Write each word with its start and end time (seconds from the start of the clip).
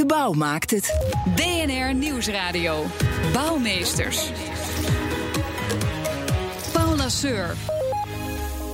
De 0.00 0.06
bouw 0.06 0.32
maakt 0.32 0.70
het. 0.70 1.14
BNR 1.34 1.94
Nieuwsradio. 1.94 2.86
Bouwmeesters. 3.32 4.30
Paul 6.72 6.96
Lasseur. 6.96 7.54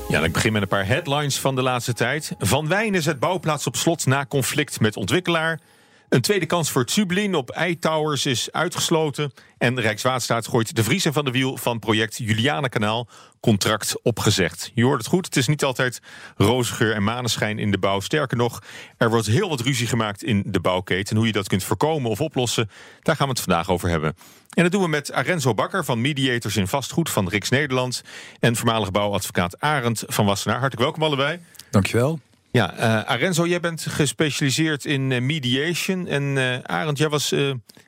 Ja, 0.08 0.20
ik 0.20 0.32
begin 0.32 0.52
met 0.52 0.62
een 0.62 0.68
paar 0.68 0.86
headlines 0.86 1.38
van 1.38 1.54
de 1.54 1.62
laatste 1.62 1.92
tijd. 1.92 2.34
Van 2.38 2.68
Wijnen 2.68 3.02
zet 3.02 3.18
bouwplaats 3.18 3.66
op 3.66 3.76
slot 3.76 4.06
na 4.06 4.26
conflict 4.26 4.80
met 4.80 4.96
ontwikkelaar. 4.96 5.60
Een 6.08 6.20
tweede 6.20 6.46
kans 6.46 6.70
voor 6.70 6.82
Zublin 6.86 7.34
op 7.34 7.50
Eitowers 7.50 8.26
is 8.26 8.52
uitgesloten. 8.52 9.32
En 9.58 9.80
Rijkswaterstaat 9.80 10.48
gooit 10.48 10.76
de 10.76 10.84
vriezen 10.84 11.12
van 11.12 11.24
de 11.24 11.30
wiel 11.30 11.56
van 11.56 11.78
project 11.78 12.16
Julianenkanaal. 12.16 13.08
Contract 13.40 14.02
opgezegd. 14.02 14.70
Je 14.74 14.84
hoort 14.84 14.98
het 14.98 15.06
goed, 15.06 15.24
het 15.24 15.36
is 15.36 15.46
niet 15.46 15.64
altijd 15.64 16.00
rozengeur 16.36 16.94
en 16.94 17.02
maneschijn 17.02 17.58
in 17.58 17.70
de 17.70 17.78
bouw. 17.78 18.00
Sterker 18.00 18.36
nog, 18.36 18.62
er 18.96 19.10
wordt 19.10 19.26
heel 19.26 19.48
wat 19.48 19.60
ruzie 19.60 19.86
gemaakt 19.86 20.22
in 20.22 20.42
de 20.46 20.60
bouwketen. 20.60 21.16
Hoe 21.16 21.26
je 21.26 21.32
dat 21.32 21.48
kunt 21.48 21.64
voorkomen 21.64 22.10
of 22.10 22.20
oplossen, 22.20 22.70
daar 23.02 23.16
gaan 23.16 23.26
we 23.26 23.32
het 23.32 23.42
vandaag 23.42 23.70
over 23.70 23.88
hebben. 23.88 24.16
En 24.50 24.62
dat 24.62 24.72
doen 24.72 24.82
we 24.82 24.88
met 24.88 25.12
Arenzo 25.12 25.54
Bakker 25.54 25.84
van 25.84 26.00
Mediators 26.00 26.56
in 26.56 26.68
Vastgoed 26.68 27.10
van 27.10 27.28
Riks 27.28 27.48
Nederland. 27.48 28.02
En 28.40 28.56
voormalig 28.56 28.90
bouwadvocaat 28.90 29.60
Arend 29.60 30.04
van 30.06 30.26
Wassenaar. 30.26 30.58
Hartelijk 30.58 30.82
welkom 30.82 31.02
allebei. 31.02 31.40
Dankjewel. 31.70 32.20
Ja, 32.56 32.74
uh, 32.78 33.02
Arenzo, 33.02 33.46
jij 33.46 33.60
bent 33.60 33.86
gespecialiseerd 33.88 34.84
in 34.84 35.10
uh, 35.10 35.20
mediation. 35.20 36.06
En 36.06 36.22
uh, 36.22 36.58
Arend, 36.62 36.98
jij 36.98 37.08
was 37.08 37.34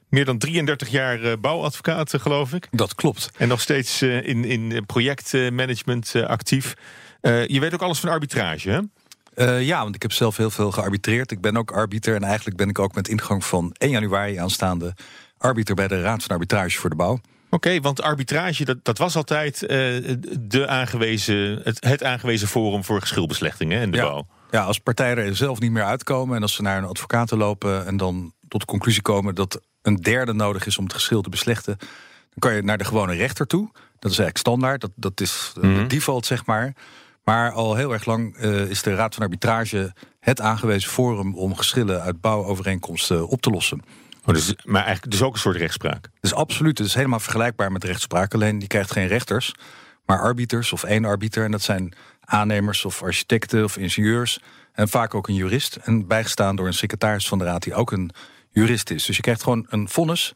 meer 0.08 0.24
dan 0.24 0.38
33 0.38 0.88
jaar 0.88 1.40
bouwadvocaat, 1.40 2.14
geloof 2.20 2.52
ik. 2.52 2.68
Dat 2.70 2.94
klopt. 2.94 3.30
En 3.36 3.48
nog 3.48 3.60
steeds 3.60 4.02
in, 4.02 4.44
in 4.44 4.86
projectmanagement 4.86 6.14
actief. 6.14 6.74
je 7.22 7.60
weet 7.60 7.74
ook 7.74 7.82
alles 7.82 8.00
van 8.00 8.10
arbitrage, 8.10 8.88
hè? 9.34 9.50
ja, 9.58 9.82
want 9.82 9.94
ik 9.94 10.02
heb 10.02 10.12
zelf 10.12 10.36
heel 10.36 10.50
veel 10.50 10.70
gearbitreerd. 10.70 11.30
Ik 11.30 11.40
ben 11.40 11.56
ook 11.56 11.70
arbiter 11.70 12.14
en 12.14 12.22
eigenlijk 12.22 12.56
ben 12.56 12.68
ik 12.68 12.78
ook 12.78 12.94
met 12.94 13.08
ingang 13.08 13.44
van 13.44 13.74
1 13.78 13.90
januari 13.90 14.36
aanstaande 14.36 14.94
arbiter 15.38 15.74
bij 15.74 15.88
de 15.88 16.00
Raad 16.00 16.22
van 16.22 16.30
Arbitrage 16.30 16.78
voor 16.78 16.90
de 16.90 16.96
Bouw. 16.96 17.20
Oké, 17.50 17.80
want 17.80 18.02
arbitrage, 18.02 18.64
dat, 18.64 18.78
dat 18.82 18.98
was 18.98 19.16
altijd 19.16 19.58
de 20.40 20.66
aangewezen, 20.66 21.60
het, 21.64 21.84
het 21.84 22.04
aangewezen 22.04 22.48
forum 22.48 22.84
voor 22.84 23.00
geschilbeslechtingen 23.00 23.80
in 23.80 23.90
de 23.90 23.96
ja. 23.96 24.02
bouw. 24.04 24.26
Ja, 24.50 24.62
als 24.62 24.78
partijen 24.78 25.16
er 25.16 25.36
zelf 25.36 25.60
niet 25.60 25.70
meer 25.70 25.84
uitkomen 25.84 26.36
en 26.36 26.42
als 26.42 26.54
ze 26.54 26.62
naar 26.62 26.78
een 26.78 26.84
advocaat 26.84 27.30
lopen 27.30 27.86
en 27.86 27.96
dan 27.96 28.32
tot 28.48 28.60
de 28.60 28.66
conclusie 28.66 29.02
komen 29.02 29.34
dat 29.34 29.60
een 29.82 29.96
derde 29.96 30.32
nodig 30.32 30.66
is 30.66 30.78
om 30.78 30.84
het 30.84 30.92
geschil 30.92 31.22
te 31.22 31.28
beslechten, 31.28 31.76
dan 31.78 32.38
kan 32.38 32.54
je 32.54 32.62
naar 32.62 32.78
de 32.78 32.84
gewone 32.84 33.14
rechter 33.14 33.46
toe. 33.46 33.70
Dat 33.72 34.10
is 34.10 34.18
eigenlijk 34.18 34.38
standaard, 34.38 34.80
dat, 34.80 34.90
dat 34.94 35.20
is 35.20 35.50
de 35.54 35.66
Mhm. 35.66 35.86
default, 35.88 36.26
zeg 36.26 36.46
maar. 36.46 36.72
Maar 37.24 37.52
al 37.52 37.74
heel 37.74 37.92
erg 37.92 38.04
lang 38.04 38.36
eh, 38.36 38.60
is 38.70 38.82
de 38.82 38.94
Raad 38.94 39.14
van 39.14 39.22
Arbitrage 39.22 39.92
het 40.20 40.40
aangewezen 40.40 40.90
forum 40.90 41.34
om 41.34 41.56
geschillen 41.56 42.02
uit 42.02 42.20
bouwovereenkomsten 42.20 43.28
op 43.28 43.40
te 43.42 43.50
lossen. 43.50 43.82
Oh, 44.24 44.34
dus, 44.34 44.54
maar 44.64 44.82
eigenlijk 44.82 45.12
dus 45.12 45.22
ook 45.22 45.32
een 45.34 45.40
soort 45.40 45.56
rechtspraak. 45.56 46.08
Dus 46.20 46.34
absoluut, 46.34 46.78
het 46.78 46.86
is 46.86 46.94
helemaal 46.94 47.20
vergelijkbaar 47.20 47.72
met 47.72 47.84
rechtspraak. 47.84 48.34
Alleen 48.34 48.58
die 48.58 48.68
krijgt 48.68 48.92
geen 48.92 49.06
rechters, 49.06 49.54
maar 50.06 50.20
arbiters 50.20 50.72
of 50.72 50.84
één 50.84 51.04
arbiter. 51.04 51.44
En 51.44 51.50
dat 51.50 51.62
zijn 51.62 51.92
aannemers 52.28 52.84
of 52.84 53.02
architecten 53.02 53.64
of 53.64 53.76
ingenieurs. 53.76 54.40
En 54.72 54.88
vaak 54.88 55.14
ook 55.14 55.28
een 55.28 55.34
jurist. 55.34 55.76
En 55.76 56.06
bijgestaan 56.06 56.56
door 56.56 56.66
een 56.66 56.74
secretaris 56.74 57.28
van 57.28 57.38
de 57.38 57.44
raad 57.44 57.62
die 57.62 57.74
ook 57.74 57.92
een 57.92 58.10
jurist 58.50 58.90
is. 58.90 59.04
Dus 59.04 59.16
je 59.16 59.22
krijgt 59.22 59.42
gewoon 59.42 59.66
een 59.68 59.88
vonnis, 59.88 60.32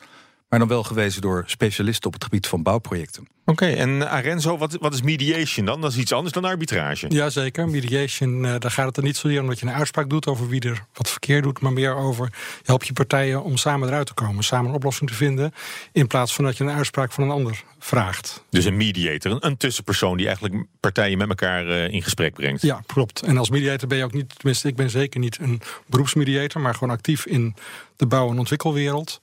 maar 0.53 0.61
dan 0.61 0.71
wel 0.71 0.83
gewezen 0.83 1.21
door 1.21 1.45
specialisten 1.47 2.07
op 2.07 2.13
het 2.13 2.25
gebied 2.25 2.47
van 2.47 2.63
bouwprojecten. 2.63 3.29
Oké, 3.45 3.67
en 3.67 4.11
Arenzo, 4.11 4.59
wat, 4.59 4.77
wat 4.81 4.95
is 4.95 5.03
mediation 5.03 5.67
dan? 5.67 5.81
Dat 5.81 5.93
is 5.93 5.99
iets 5.99 6.13
anders 6.13 6.35
dan 6.35 6.45
arbitrage. 6.45 7.07
Jazeker, 7.09 7.69
mediation, 7.69 8.45
uh, 8.45 8.55
daar 8.59 8.71
gaat 8.71 8.87
het 8.87 8.97
er 8.97 9.03
niet 9.03 9.17
zozeer 9.17 9.41
om 9.41 9.47
dat 9.47 9.61
je 9.61 9.67
een 9.67 9.73
uitspraak 9.73 10.11
doet 10.11 10.27
over 10.27 10.49
wie 10.49 10.61
er 10.61 10.85
wat 10.93 11.11
verkeerd 11.11 11.43
doet, 11.43 11.61
maar 11.61 11.73
meer 11.73 11.95
over 11.95 12.25
je 12.33 12.63
helpt 12.63 12.87
je 12.87 12.93
partijen 12.93 13.43
om 13.43 13.57
samen 13.57 13.89
eruit 13.89 14.07
te 14.07 14.15
komen, 14.15 14.45
samen 14.45 14.69
een 14.69 14.77
oplossing 14.77 15.11
te 15.11 15.17
vinden, 15.17 15.53
in 15.93 16.07
plaats 16.07 16.35
van 16.35 16.45
dat 16.45 16.57
je 16.57 16.65
een 16.65 16.71
uitspraak 16.71 17.13
van 17.13 17.25
een 17.25 17.31
ander 17.31 17.63
vraagt. 17.79 18.45
Dus 18.51 18.65
een 18.65 18.77
mediator, 18.77 19.33
een, 19.33 19.47
een 19.47 19.57
tussenpersoon 19.57 20.17
die 20.17 20.27
eigenlijk 20.27 20.65
partijen 20.81 21.19
met 21.19 21.29
elkaar 21.29 21.67
uh, 21.67 21.93
in 21.93 22.03
gesprek 22.03 22.35
brengt. 22.35 22.63
Ja, 22.63 22.83
klopt. 22.87 23.23
En 23.23 23.39
als 23.39 23.51
mediator 23.51 23.89
ben 23.89 23.99
je 23.99 24.05
ook 24.05 24.13
niet, 24.13 24.35
tenminste, 24.37 24.69
ik 24.69 24.77
ben 24.77 24.91
zeker 24.91 25.21
niet 25.21 25.39
een 25.41 25.61
beroepsmediator, 25.87 26.61
maar 26.61 26.75
gewoon 26.75 26.95
actief 26.95 27.27
in 27.27 27.55
de 27.97 28.07
bouw- 28.07 28.31
en 28.31 28.39
ontwikkelwereld. 28.39 29.21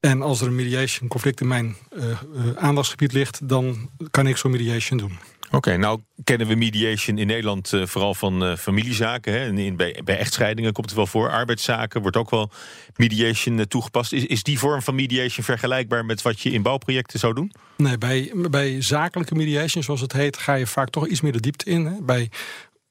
En 0.00 0.22
als 0.22 0.40
er 0.40 0.46
een 0.46 0.54
mediation 0.54 1.08
conflict 1.08 1.40
in 1.40 1.48
mijn 1.48 1.76
uh, 1.96 2.04
uh, 2.04 2.16
aandachtsgebied 2.56 3.12
ligt, 3.12 3.48
dan 3.48 3.90
kan 4.10 4.26
ik 4.26 4.36
zo'n 4.36 4.50
mediation 4.50 4.98
doen. 4.98 5.18
Oké, 5.46 5.56
okay, 5.56 5.76
nou 5.76 6.00
kennen 6.24 6.46
we 6.46 6.54
mediation 6.54 7.18
in 7.18 7.26
Nederland 7.26 7.72
uh, 7.72 7.86
vooral 7.86 8.14
van 8.14 8.56
familiezaken. 8.58 9.32
Hè? 9.32 9.52
In, 9.52 9.76
bij, 9.76 10.00
bij, 10.04 10.18
echtscheidingen 10.18 10.72
komt 10.72 10.86
het 10.86 10.96
wel 10.96 11.06
voor. 11.06 11.30
Arbeidszaken 11.30 12.02
wordt 12.02 12.16
ook 12.16 12.30
wel 12.30 12.50
mediation 12.96 13.66
toegepast. 13.66 14.12
Is, 14.12 14.26
is 14.26 14.42
die 14.42 14.58
vorm 14.58 14.82
van 14.82 14.94
mediation 14.94 15.44
vergelijkbaar 15.44 16.04
met 16.04 16.22
wat 16.22 16.40
je 16.40 16.50
in 16.50 16.62
bouwprojecten 16.62 17.18
zou 17.18 17.34
doen? 17.34 17.52
Nee, 17.76 17.98
bij, 17.98 18.32
bij 18.50 18.82
zakelijke 18.82 19.34
mediation, 19.34 19.82
zoals 19.82 20.00
het 20.00 20.12
heet, 20.12 20.36
ga 20.36 20.54
je 20.54 20.66
vaak 20.66 20.90
toch 20.90 21.06
iets 21.06 21.20
meer 21.20 21.32
de 21.32 21.40
diepte 21.40 21.64
in. 21.64 21.84
Hè? 21.86 22.02
Bij 22.02 22.30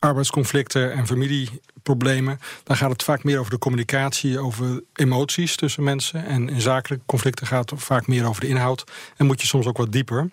arbeidsconflicten 0.08 0.94
en 0.94 1.08
familieproblemen, 1.08 2.40
dan 2.64 2.76
gaat 2.76 2.92
het 2.92 3.04
vaak 3.04 3.24
meer 3.24 3.40
over 3.40 3.52
de 3.52 3.58
communicatie, 3.58 4.40
over 4.40 4.84
emoties 4.94 5.56
tussen 5.56 5.84
mensen. 5.84 6.26
En 6.26 6.50
in 6.50 6.62
zakelijke 6.62 7.06
conflicten 7.06 7.48
gaat 7.48 7.70
het 7.70 7.84
vaak 7.84 8.08
meer 8.08 8.28
over 8.28 8.42
de 8.42 8.48
inhoud. 8.48 8.84
En 9.18 9.26
moet 9.26 9.42
je 9.42 9.48
soms 9.48 9.66
ook 9.66 9.78
wat 9.78 9.92
dieper. 9.92 10.30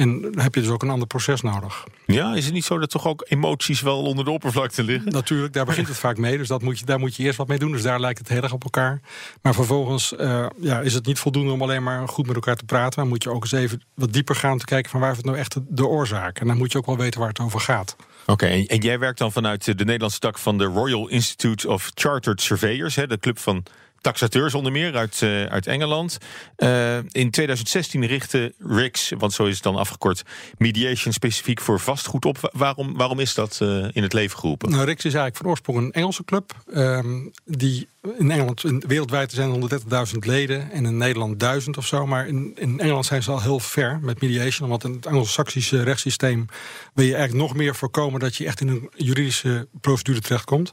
En 0.00 0.20
dan 0.20 0.38
heb 0.38 0.54
je 0.54 0.60
dus 0.60 0.70
ook 0.70 0.82
een 0.82 0.90
ander 0.90 1.06
proces 1.06 1.40
nodig. 1.40 1.84
Ja, 2.06 2.34
is 2.34 2.44
het 2.44 2.54
niet 2.54 2.64
zo 2.64 2.78
dat 2.78 2.90
toch 2.90 3.06
ook 3.06 3.24
emoties 3.28 3.80
wel 3.80 4.02
onder 4.02 4.24
de 4.24 4.30
oppervlakte 4.30 4.82
liggen? 4.82 5.12
Natuurlijk, 5.12 5.52
daar 5.52 5.64
begint 5.64 5.88
het 5.88 5.96
vaak 5.96 6.16
mee. 6.16 6.38
Dus 6.38 6.48
dat 6.48 6.62
moet 6.62 6.78
je, 6.78 6.84
daar 6.84 6.98
moet 6.98 7.16
je 7.16 7.22
eerst 7.22 7.38
wat 7.38 7.48
mee 7.48 7.58
doen. 7.58 7.72
Dus 7.72 7.82
daar 7.82 8.00
lijkt 8.00 8.18
het 8.18 8.28
heel 8.28 8.42
erg 8.42 8.52
op 8.52 8.64
elkaar. 8.64 9.00
Maar 9.42 9.54
vervolgens 9.54 10.12
uh, 10.12 10.46
ja, 10.60 10.80
is 10.80 10.94
het 10.94 11.06
niet 11.06 11.18
voldoende 11.18 11.52
om 11.52 11.62
alleen 11.62 11.82
maar 11.82 12.08
goed 12.08 12.26
met 12.26 12.34
elkaar 12.34 12.56
te 12.56 12.64
praten. 12.64 12.98
Dan 12.98 13.08
moet 13.08 13.22
je 13.22 13.30
ook 13.30 13.42
eens 13.42 13.52
even 13.52 13.82
wat 13.94 14.12
dieper 14.12 14.34
gaan 14.34 14.52
om 14.52 14.58
te 14.58 14.64
kijken 14.64 14.90
van 14.90 15.00
waar 15.00 15.10
is 15.10 15.16
het 15.16 15.26
nou 15.26 15.38
echt 15.38 15.52
de, 15.52 15.62
de 15.68 15.86
oorzaak. 15.86 16.40
En 16.40 16.46
dan 16.46 16.56
moet 16.56 16.72
je 16.72 16.78
ook 16.78 16.86
wel 16.86 16.96
weten 16.96 17.20
waar 17.20 17.28
het 17.28 17.40
over 17.40 17.60
gaat. 17.60 17.96
Oké, 18.26 18.46
en, 18.46 18.80
jij 18.80 18.98
werkt 18.98 19.18
dan 19.18 19.32
vanuit 19.32 19.64
de 19.64 19.84
Nederlandse 19.84 20.18
tak 20.18 20.38
van 20.38 20.58
de 20.58 20.64
Royal 20.64 21.08
Institute 21.08 21.68
of 21.68 21.90
Chartered 21.94 22.40
Surveyors, 22.40 22.94
hè, 22.94 23.06
de 23.06 23.18
club 23.18 23.38
van 23.38 23.64
taxateurs 24.00 24.54
onder 24.54 24.72
meer 24.72 24.96
uit, 24.96 25.20
uh, 25.20 25.44
uit 25.44 25.66
Engeland. 25.66 26.18
Uh, 26.56 26.96
in 26.96 27.30
2016 27.30 28.06
richtte 28.06 28.54
RIX, 28.58 29.12
want 29.18 29.32
zo 29.32 29.44
is 29.44 29.54
het 29.54 29.62
dan 29.62 29.76
afgekort, 29.76 30.22
mediation 30.58 31.12
specifiek 31.12 31.60
voor 31.60 31.80
vastgoed 31.80 32.24
op. 32.24 32.50
Waarom, 32.52 32.96
waarom 32.96 33.18
is 33.18 33.34
dat 33.34 33.58
uh, 33.62 33.86
in 33.92 34.02
het 34.02 34.12
leven 34.12 34.38
geroepen? 34.38 34.70
Nou, 34.70 34.84
RIX 34.84 35.04
is 35.04 35.14
eigenlijk 35.14 35.36
van 35.36 35.46
oorsprong 35.46 35.78
een 35.78 35.92
Engelse 35.92 36.24
club. 36.24 36.54
Um, 36.74 37.30
die 37.44 37.88
in 38.18 38.30
Engeland, 38.30 38.64
in, 38.64 38.84
wereldwijd 38.86 39.32
zijn 39.32 39.70
130.000 40.12 40.18
leden 40.18 40.70
en 40.70 40.86
in 40.86 40.96
Nederland 40.96 41.40
1000 41.40 41.76
of 41.76 41.86
zo. 41.86 42.06
Maar 42.06 42.26
in, 42.26 42.52
in 42.54 42.80
Engeland 42.80 43.06
zijn 43.06 43.22
ze 43.22 43.30
al 43.30 43.42
heel 43.42 43.60
ver 43.60 43.98
met 44.02 44.20
mediation. 44.20 44.68
Want 44.68 44.84
in 44.84 44.92
het 44.92 45.06
Anglo-Saxische 45.06 45.82
rechtssysteem 45.82 46.46
wil 46.94 47.04
je 47.04 47.14
eigenlijk 47.14 47.48
nog 47.48 47.56
meer 47.56 47.74
voorkomen 47.74 48.20
dat 48.20 48.36
je 48.36 48.46
echt 48.46 48.60
in 48.60 48.68
een 48.68 48.90
juridische 48.96 49.68
procedure 49.80 50.20
terechtkomt. 50.20 50.72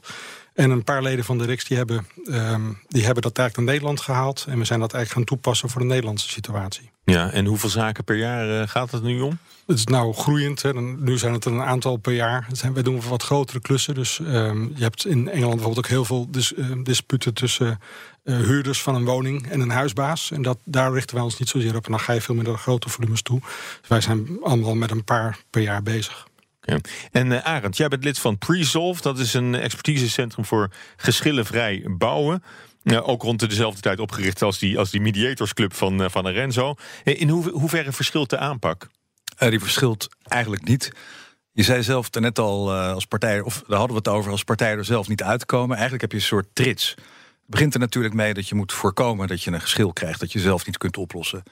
En 0.54 0.70
een 0.70 0.84
paar 0.84 1.02
leden 1.02 1.24
van 1.24 1.38
de 1.38 1.44
RIX 1.44 1.64
die 1.64 1.76
hebben, 1.76 2.06
um, 2.28 2.78
die 2.88 3.04
hebben 3.04 3.22
dat 3.22 3.38
eigenlijk 3.38 3.56
naar 3.56 3.64
Nederland 3.64 4.00
gehaald. 4.00 4.44
En 4.48 4.58
we 4.58 4.64
zijn 4.64 4.80
dat 4.80 4.92
eigenlijk 4.92 5.12
gaan 5.12 5.36
toepassen 5.36 5.68
voor 5.68 5.80
de 5.80 5.86
Nederlandse 5.86 6.28
situatie. 6.28 6.90
Ja, 7.04 7.30
en 7.30 7.46
hoeveel 7.46 7.68
zaken 7.68 8.04
per 8.04 8.16
jaar 8.16 8.60
uh, 8.60 8.68
gaat 8.68 8.90
het 8.90 9.02
nu 9.02 9.20
om? 9.20 9.38
Het 9.66 9.78
is 9.78 9.84
nou 9.84 10.14
groeiend. 10.14 10.62
Hè. 10.62 10.74
Nu 10.82 11.18
zijn 11.18 11.32
het 11.32 11.44
er 11.44 11.52
een 11.52 11.62
aantal 11.62 11.96
per 11.96 12.12
jaar. 12.12 12.46
Zijn, 12.52 12.74
wij 12.74 12.82
doen 12.82 13.00
wat 13.08 13.22
grotere 13.22 13.60
klussen. 13.60 13.94
Dus 13.94 14.18
um, 14.18 14.72
je 14.74 14.82
hebt 14.82 15.06
in 15.06 15.28
Engeland 15.28 15.54
bijvoorbeeld 15.54 15.84
ook 15.84 15.90
heel 15.90 16.04
veel 16.04 16.30
dis, 16.30 16.52
uh, 16.52 16.66
disputen 17.18 17.34
tussen 17.34 17.80
uh, 18.24 18.36
huurders 18.36 18.82
van 18.82 18.94
een 18.94 19.04
woning 19.04 19.50
en 19.50 19.60
een 19.60 19.70
huisbaas. 19.70 20.30
En 20.30 20.42
dat, 20.42 20.58
daar 20.64 20.92
richten 20.92 21.14
wij 21.14 21.24
ons 21.24 21.38
niet 21.38 21.48
zozeer 21.48 21.76
op. 21.76 21.84
En 21.84 21.90
dan 21.90 22.00
ga 22.00 22.12
je 22.12 22.20
veel 22.20 22.34
meer 22.34 22.44
naar 22.44 22.58
grote 22.58 22.88
volumes 22.88 23.22
toe. 23.22 23.40
Dus 23.80 23.88
wij 23.88 24.00
zijn 24.00 24.38
allemaal 24.42 24.74
met 24.74 24.90
een 24.90 25.04
paar 25.04 25.38
per 25.50 25.62
jaar 25.62 25.82
bezig. 25.82 26.26
Ja. 26.60 26.78
En 27.12 27.30
uh, 27.30 27.38
Arend, 27.38 27.76
jij 27.76 27.88
bent 27.88 28.04
lid 28.04 28.18
van 28.18 28.38
Presolve. 28.38 29.02
Dat 29.02 29.18
is 29.18 29.34
een 29.34 29.54
expertisecentrum 29.54 30.44
voor 30.44 30.70
geschillenvrij 30.96 31.84
bouwen. 31.86 32.42
Uh, 32.82 33.08
ook 33.08 33.22
rond 33.22 33.48
dezelfde 33.48 33.80
tijd 33.80 34.00
opgericht 34.00 34.42
als 34.42 34.58
die, 34.58 34.78
als 34.78 34.90
die 34.90 35.00
mediatorsclub 35.00 35.74
van, 35.74 36.02
uh, 36.02 36.08
van 36.08 36.26
Arenzo. 36.26 36.74
In 37.04 37.28
ho 37.28 37.42
hoeverre 37.42 37.92
verschilt 37.92 38.30
de 38.30 38.38
aanpak? 38.38 38.88
Uh, 39.38 39.50
die 39.50 39.60
verschilt 39.60 40.08
eigenlijk 40.22 40.64
niet. 40.64 40.92
Je 41.58 41.64
zei 41.64 41.82
zelf 41.82 42.10
net 42.10 42.38
al 42.38 42.72
als 42.72 43.06
partij, 43.06 43.40
of 43.40 43.62
daar 43.66 43.78
hadden 43.78 43.96
we 43.96 44.10
het 44.10 44.18
over, 44.18 44.30
als 44.30 44.44
partijen 44.44 44.78
er 44.78 44.84
zelf 44.84 45.08
niet 45.08 45.22
uitkomen. 45.22 45.70
Eigenlijk 45.70 46.00
heb 46.00 46.10
je 46.10 46.16
een 46.16 46.22
soort 46.22 46.46
trits. 46.52 46.94
begint 47.46 47.74
er 47.74 47.80
natuurlijk 47.80 48.14
mee 48.14 48.34
dat 48.34 48.48
je 48.48 48.54
moet 48.54 48.72
voorkomen 48.72 49.28
dat 49.28 49.42
je 49.42 49.52
een 49.52 49.60
geschil 49.60 49.92
krijgt 49.92 50.20
dat 50.20 50.32
je 50.32 50.38
zelf 50.38 50.66
niet 50.66 50.78
kunt 50.78 50.96
oplossen. 50.96 51.42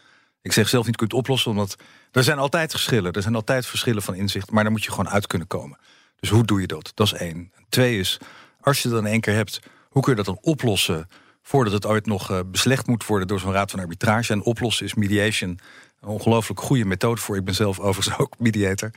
Ik 0.42 0.52
zeg 0.52 0.68
zelf 0.68 0.86
niet 0.86 0.96
kunt 0.96 1.12
oplossen, 1.12 1.50
omdat 1.50 1.76
er 2.12 2.24
zijn 2.24 2.38
altijd 2.38 2.72
geschillen. 2.72 3.12
Er 3.12 3.22
zijn 3.22 3.34
altijd 3.34 3.66
verschillen 3.66 4.02
van 4.02 4.14
inzicht, 4.14 4.50
maar 4.50 4.62
daar 4.62 4.72
moet 4.72 4.84
je 4.84 4.90
gewoon 4.90 5.08
uit 5.08 5.26
kunnen 5.26 5.46
komen. 5.46 5.78
Dus 6.20 6.30
hoe 6.30 6.44
doe 6.44 6.60
je 6.60 6.66
dat? 6.66 6.92
Dat 6.94 7.06
is 7.06 7.12
één. 7.12 7.52
Twee 7.68 7.98
is, 7.98 8.18
als 8.60 8.82
je 8.82 8.88
dat 8.88 9.00
in 9.00 9.06
één 9.06 9.20
keer 9.20 9.34
hebt, 9.34 9.60
hoe 9.88 10.02
kun 10.02 10.10
je 10.10 10.22
dat 10.22 10.34
dan 10.34 10.38
oplossen 10.40 11.08
voordat 11.42 11.72
het 11.72 11.86
ooit 11.86 12.06
nog 12.06 12.30
uh, 12.30 12.40
beslecht 12.46 12.86
moet 12.86 13.06
worden 13.06 13.28
door 13.28 13.40
zo'n 13.40 13.52
raad 13.52 13.70
van 13.70 13.80
arbitrage? 13.80 14.32
En 14.32 14.42
oplossen 14.42 14.86
is 14.86 14.94
mediation 14.94 15.58
een 16.00 16.08
ongelooflijk 16.08 16.60
goede 16.60 16.84
methode 16.84 17.20
voor. 17.20 17.36
Ik 17.36 17.44
ben 17.44 17.54
zelf 17.54 17.78
overigens 17.78 18.18
ook 18.22 18.38
mediator. 18.38 18.90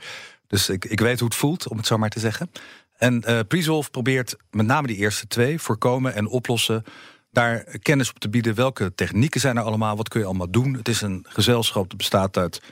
Dus 0.50 0.68
ik, 0.68 0.84
ik 0.84 1.00
weet 1.00 1.18
hoe 1.18 1.28
het 1.28 1.36
voelt, 1.36 1.68
om 1.68 1.76
het 1.76 1.86
zo 1.86 1.98
maar 1.98 2.10
te 2.10 2.18
zeggen. 2.18 2.50
En 2.96 3.24
uh, 3.28 3.80
probeert 3.90 4.36
met 4.50 4.66
name 4.66 4.86
die 4.86 4.96
eerste 4.96 5.26
twee, 5.26 5.60
voorkomen 5.60 6.14
en 6.14 6.26
oplossen, 6.26 6.84
daar 7.30 7.64
kennis 7.82 8.10
op 8.10 8.18
te 8.18 8.28
bieden. 8.28 8.54
Welke 8.54 8.94
technieken 8.94 9.40
zijn 9.40 9.56
er 9.56 9.62
allemaal? 9.62 9.96
Wat 9.96 10.08
kun 10.08 10.20
je 10.20 10.26
allemaal 10.26 10.50
doen? 10.50 10.74
Het 10.74 10.88
is 10.88 11.00
een 11.00 11.26
gezelschap 11.28 11.88
dat 11.88 11.96
bestaat 11.96 12.36
uit 12.36 12.62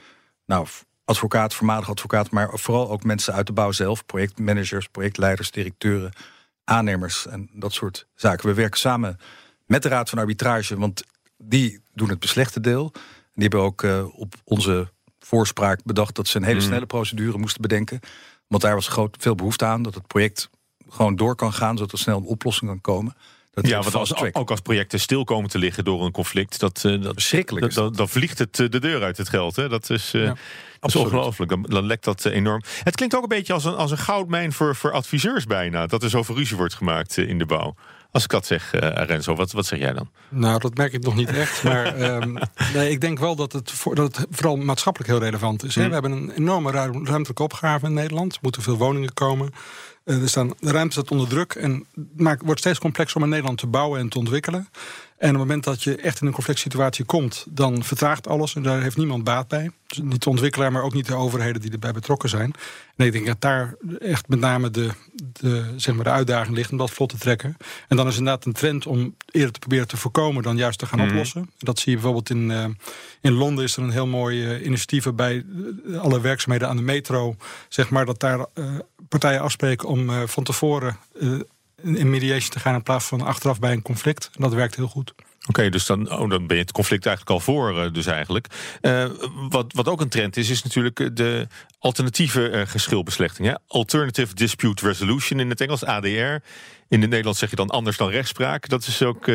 nou, 0.46 0.66
advocaat, 1.04 1.54
voormalig 1.54 1.90
advocaat, 1.90 2.30
maar 2.30 2.58
vooral 2.58 2.90
ook 2.90 3.04
mensen 3.04 3.34
uit 3.34 3.46
de 3.46 3.52
bouw 3.52 3.72
zelf, 3.72 4.06
projectmanagers, 4.06 4.86
projectleiders, 4.86 5.50
directeuren, 5.50 6.12
aannemers 6.64 7.26
en 7.26 7.50
dat 7.52 7.72
soort 7.72 8.06
zaken. 8.14 8.48
We 8.48 8.54
werken 8.54 8.78
samen 8.78 9.18
met 9.66 9.82
de 9.82 9.88
Raad 9.88 10.08
van 10.08 10.18
Arbitrage, 10.18 10.78
want 10.78 11.02
die 11.36 11.80
doen 11.94 12.08
het 12.08 12.18
beslechte 12.18 12.60
deel. 12.60 12.92
Die 13.34 13.48
hebben 13.48 13.60
ook 13.60 13.82
uh, 13.82 14.18
op 14.18 14.34
onze 14.44 14.92
voorspraak 15.28 15.80
bedacht 15.84 16.14
dat 16.14 16.28
ze 16.28 16.36
een 16.36 16.44
hele 16.44 16.60
mm. 16.60 16.66
snelle 16.66 16.86
procedure 16.86 17.38
moesten 17.38 17.62
bedenken. 17.62 18.00
Want 18.46 18.62
daar 18.62 18.74
was 18.74 18.88
groot, 18.88 19.16
veel 19.20 19.34
behoefte 19.34 19.64
aan 19.64 19.82
dat 19.82 19.94
het 19.94 20.06
project 20.06 20.50
gewoon 20.88 21.16
door 21.16 21.34
kan 21.34 21.52
gaan, 21.52 21.76
zodat 21.76 21.92
er 21.92 21.98
snel 21.98 22.16
een 22.16 22.24
oplossing 22.24 22.70
kan 22.70 22.80
komen. 22.80 23.14
Dat 23.50 23.66
ja, 23.66 23.82
want 23.82 23.94
als, 23.94 24.32
ook 24.32 24.50
als 24.50 24.60
projecten 24.60 25.00
stil 25.00 25.24
komen 25.24 25.50
te 25.50 25.58
liggen 25.58 25.84
door 25.84 26.04
een 26.04 26.12
conflict, 26.12 26.60
dat, 26.60 26.82
uh, 26.86 27.02
dat, 27.02 27.12
Verschrikkelijk 27.12 27.74
dat, 27.74 27.96
dan 27.96 28.08
vliegt 28.08 28.38
het 28.38 28.56
de 28.56 28.78
deur 28.80 29.02
uit 29.02 29.16
het 29.16 29.28
geld. 29.28 29.56
Hè? 29.56 29.68
Dat 29.68 29.90
is, 29.90 30.10
ja, 30.10 30.36
dat 30.80 30.94
is 30.94 30.96
ongelooflijk. 30.96 31.50
Dan, 31.50 31.62
dan, 31.62 31.86
lekt 31.86 32.04
dat 32.04 32.24
enorm. 32.24 32.62
Het 32.82 32.94
klinkt 32.94 33.14
ook 33.14 33.22
een 33.22 33.28
beetje 33.28 33.52
als 33.52 33.64
een, 33.64 33.74
als 33.74 33.90
een 33.90 33.98
goudmijn 33.98 34.52
voor, 34.52 34.76
voor 34.76 34.92
adviseurs 34.92 35.44
bijna. 35.44 35.86
Dat 35.86 36.02
er 36.02 36.10
zoveel 36.10 36.36
ruzie 36.36 36.56
wordt 36.56 36.74
gemaakt 36.74 37.16
in 37.16 37.38
de 37.38 37.46
bouw. 37.46 37.74
Als 38.10 38.24
ik 38.24 38.30
dat 38.30 38.46
zeg, 38.46 38.74
uh, 38.74 38.80
Renzo, 38.80 39.34
wat, 39.34 39.52
wat 39.52 39.66
zeg 39.66 39.78
jij 39.78 39.92
dan? 39.92 40.10
Nou, 40.28 40.58
dat 40.58 40.76
merk 40.76 40.92
ik 40.92 41.02
nog 41.02 41.14
niet 41.14 41.28
echt. 41.28 41.62
Maar 41.62 42.00
um, 42.00 42.38
nee, 42.74 42.90
ik 42.90 43.00
denk 43.00 43.18
wel 43.18 43.36
dat 43.36 43.52
het, 43.52 43.70
voor, 43.70 43.94
dat 43.94 44.16
het 44.16 44.26
vooral 44.30 44.56
maatschappelijk 44.56 45.10
heel 45.10 45.20
relevant 45.20 45.64
is. 45.64 45.74
Hè? 45.74 45.80
Hmm. 45.80 45.88
We 45.88 45.94
hebben 45.94 46.12
een 46.12 46.30
enorme 46.30 46.70
ruimtelijke 46.70 47.42
opgave 47.42 47.86
in 47.86 47.92
Nederland. 47.92 48.32
Er 48.32 48.38
moeten 48.42 48.62
veel 48.62 48.76
woningen 48.76 49.14
komen. 49.14 49.50
Uh, 50.04 50.22
er 50.22 50.28
staan, 50.28 50.54
de 50.58 50.70
ruimte 50.70 50.92
staat 50.92 51.10
onder 51.10 51.28
druk 51.28 51.52
en 51.52 51.86
het 52.16 52.42
wordt 52.44 52.60
steeds 52.60 52.78
complexer 52.78 53.16
om 53.16 53.22
in 53.22 53.28
Nederland 53.28 53.58
te 53.58 53.66
bouwen 53.66 54.00
en 54.00 54.08
te 54.08 54.18
ontwikkelen. 54.18 54.68
En 55.18 55.28
op 55.28 55.34
het 55.34 55.46
moment 55.46 55.64
dat 55.64 55.82
je 55.82 55.96
echt 55.96 56.20
in 56.20 56.26
een 56.26 56.32
conflict 56.32 56.58
situatie 56.58 57.04
komt, 57.04 57.46
dan 57.48 57.84
vertraagt 57.84 58.28
alles 58.28 58.54
en 58.54 58.62
daar 58.62 58.82
heeft 58.82 58.96
niemand 58.96 59.24
baat 59.24 59.48
bij. 59.48 59.70
Dus 59.86 59.98
niet 59.98 60.22
de 60.22 60.30
ontwikkelaar, 60.30 60.72
maar 60.72 60.82
ook 60.82 60.94
niet 60.94 61.06
de 61.06 61.14
overheden 61.14 61.60
die 61.60 61.70
erbij 61.70 61.92
betrokken 61.92 62.28
zijn. 62.28 62.52
En 62.96 63.06
ik 63.06 63.12
denk 63.12 63.26
dat 63.26 63.40
daar 63.40 63.74
echt 63.98 64.28
met 64.28 64.40
name 64.40 64.70
de, 64.70 64.90
de, 65.12 65.74
zeg 65.76 65.94
maar 65.94 66.04
de 66.04 66.10
uitdaging 66.10 66.56
ligt 66.56 66.70
om 66.70 66.78
dat 66.78 66.90
vlot 66.90 67.08
te 67.08 67.18
trekken. 67.18 67.56
En 67.88 67.96
dan 67.96 68.06
is 68.06 68.16
inderdaad 68.16 68.44
een 68.44 68.52
trend 68.52 68.86
om 68.86 69.14
eerder 69.30 69.52
te 69.52 69.58
proberen 69.58 69.88
te 69.88 69.96
voorkomen 69.96 70.42
dan 70.42 70.56
juist 70.56 70.78
te 70.78 70.86
gaan 70.86 70.98
mhm. 70.98 71.08
oplossen. 71.08 71.50
Dat 71.58 71.78
zie 71.78 71.90
je 71.90 71.96
bijvoorbeeld 71.96 72.30
in, 72.30 72.50
uh, 72.50 72.64
in 73.20 73.32
Londen 73.32 73.64
is 73.64 73.76
er 73.76 73.82
een 73.82 73.90
heel 73.90 74.06
mooi 74.06 74.44
uh, 74.44 74.66
initiatief 74.66 75.12
bij 75.14 75.44
alle 75.98 76.20
werkzaamheden 76.20 76.68
aan 76.68 76.76
de 76.76 76.82
metro, 76.82 77.36
zeg 77.68 77.90
maar, 77.90 78.06
dat 78.06 78.20
daar 78.20 78.38
uh, 78.38 78.70
partijen 79.08 79.40
afspreken 79.40 79.88
om 79.88 80.28
van 80.28 80.44
tevoren 80.44 80.96
in 81.82 82.10
mediation 82.10 82.50
te 82.50 82.60
gaan 82.60 82.74
in 82.74 82.82
plaats 82.82 83.04
van 83.04 83.20
achteraf 83.20 83.58
bij 83.58 83.72
een 83.72 83.82
conflict. 83.82 84.30
En 84.34 84.42
dat 84.42 84.52
werkt 84.52 84.76
heel 84.76 84.88
goed. 84.88 85.14
Oké, 85.48 85.68
dus 85.70 85.86
dan, 85.86 86.10
oh, 86.10 86.30
dan 86.30 86.46
ben 86.46 86.56
je 86.56 86.62
het 86.62 86.72
conflict 86.72 87.06
eigenlijk 87.06 87.36
al 87.36 87.44
voor, 87.44 87.76
uh, 87.76 87.92
dus 87.92 88.06
eigenlijk. 88.06 88.46
Uh, 88.82 89.04
wat, 89.48 89.72
wat 89.72 89.88
ook 89.88 90.00
een 90.00 90.08
trend 90.08 90.36
is, 90.36 90.50
is 90.50 90.62
natuurlijk 90.62 91.16
de 91.16 91.46
alternatieve 91.78 92.50
uh, 92.50 92.62
geschilbeslechting. 92.66 93.48
Hè? 93.48 93.54
Alternative 93.66 94.34
Dispute 94.34 94.86
Resolution 94.86 95.40
in 95.40 95.50
het 95.50 95.60
Engels, 95.60 95.84
ADR. 95.84 96.08
In 96.88 97.00
het 97.00 97.10
Nederlands 97.10 97.38
zeg 97.38 97.50
je 97.50 97.56
dan 97.56 97.70
anders 97.70 97.96
dan 97.96 98.10
rechtspraak. 98.10 98.68
Dat 98.68 98.86
is 98.86 99.02
ook, 99.02 99.30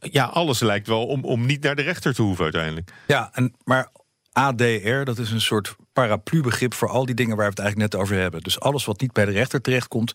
ja, 0.00 0.24
alles 0.24 0.60
lijkt 0.60 0.86
wel 0.86 1.06
om, 1.06 1.24
om 1.24 1.46
niet 1.46 1.62
naar 1.62 1.76
de 1.76 1.82
rechter 1.82 2.14
te 2.14 2.22
hoeven 2.22 2.44
uiteindelijk. 2.44 2.92
Ja, 3.06 3.30
en, 3.32 3.54
maar 3.64 3.90
ADR, 4.32 5.04
dat 5.04 5.18
is 5.18 5.30
een 5.30 5.40
soort 5.40 5.76
paraplu-begrip 5.92 6.74
voor 6.74 6.88
al 6.88 7.06
die 7.06 7.14
dingen 7.14 7.36
waar 7.36 7.44
we 7.44 7.50
het 7.50 7.58
eigenlijk 7.58 7.92
net 7.92 8.02
over 8.02 8.16
hebben. 8.16 8.40
Dus 8.40 8.60
alles 8.60 8.84
wat 8.84 9.00
niet 9.00 9.12
bij 9.12 9.24
de 9.24 9.30
rechter 9.30 9.60
terechtkomt, 9.60 10.12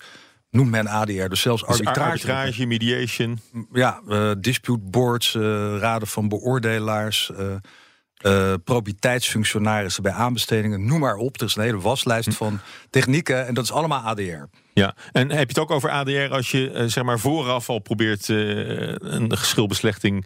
noemt 0.49 0.69
men 0.69 0.87
ADR. 0.87 1.27
Dus 1.27 1.41
zelfs 1.41 1.61
dus 1.61 1.69
arbitrage. 1.69 2.09
arbitrage, 2.09 2.65
mediation. 2.65 3.39
Ja, 3.73 4.01
uh, 4.07 4.31
dispute 4.37 4.83
boards, 4.83 5.33
uh, 5.33 5.43
raden 5.77 6.07
van 6.07 6.27
beoordelaars. 6.27 7.31
Uh, 7.39 8.53
probiteitsfunctionarissen 8.63 10.03
bij 10.03 10.11
aanbestedingen, 10.11 10.85
noem 10.85 10.99
maar 10.99 11.15
op. 11.15 11.39
Er 11.39 11.45
is 11.45 11.55
een 11.55 11.63
hele 11.63 11.79
waslijst 11.79 12.27
hm. 12.27 12.33
van 12.33 12.59
technieken 12.89 13.47
en 13.47 13.53
dat 13.53 13.63
is 13.63 13.71
allemaal 13.71 14.01
ADR. 14.01 14.43
Ja, 14.73 14.95
en 15.11 15.29
heb 15.29 15.39
je 15.39 15.47
het 15.47 15.59
ook 15.59 15.71
over 15.71 15.89
ADR 15.89 16.33
als 16.33 16.51
je 16.51 16.83
zeg 16.87 17.03
maar 17.03 17.19
vooraf 17.19 17.69
al 17.69 17.79
probeert 17.79 18.27
een 18.27 19.37
geschilbeslechting 19.37 20.25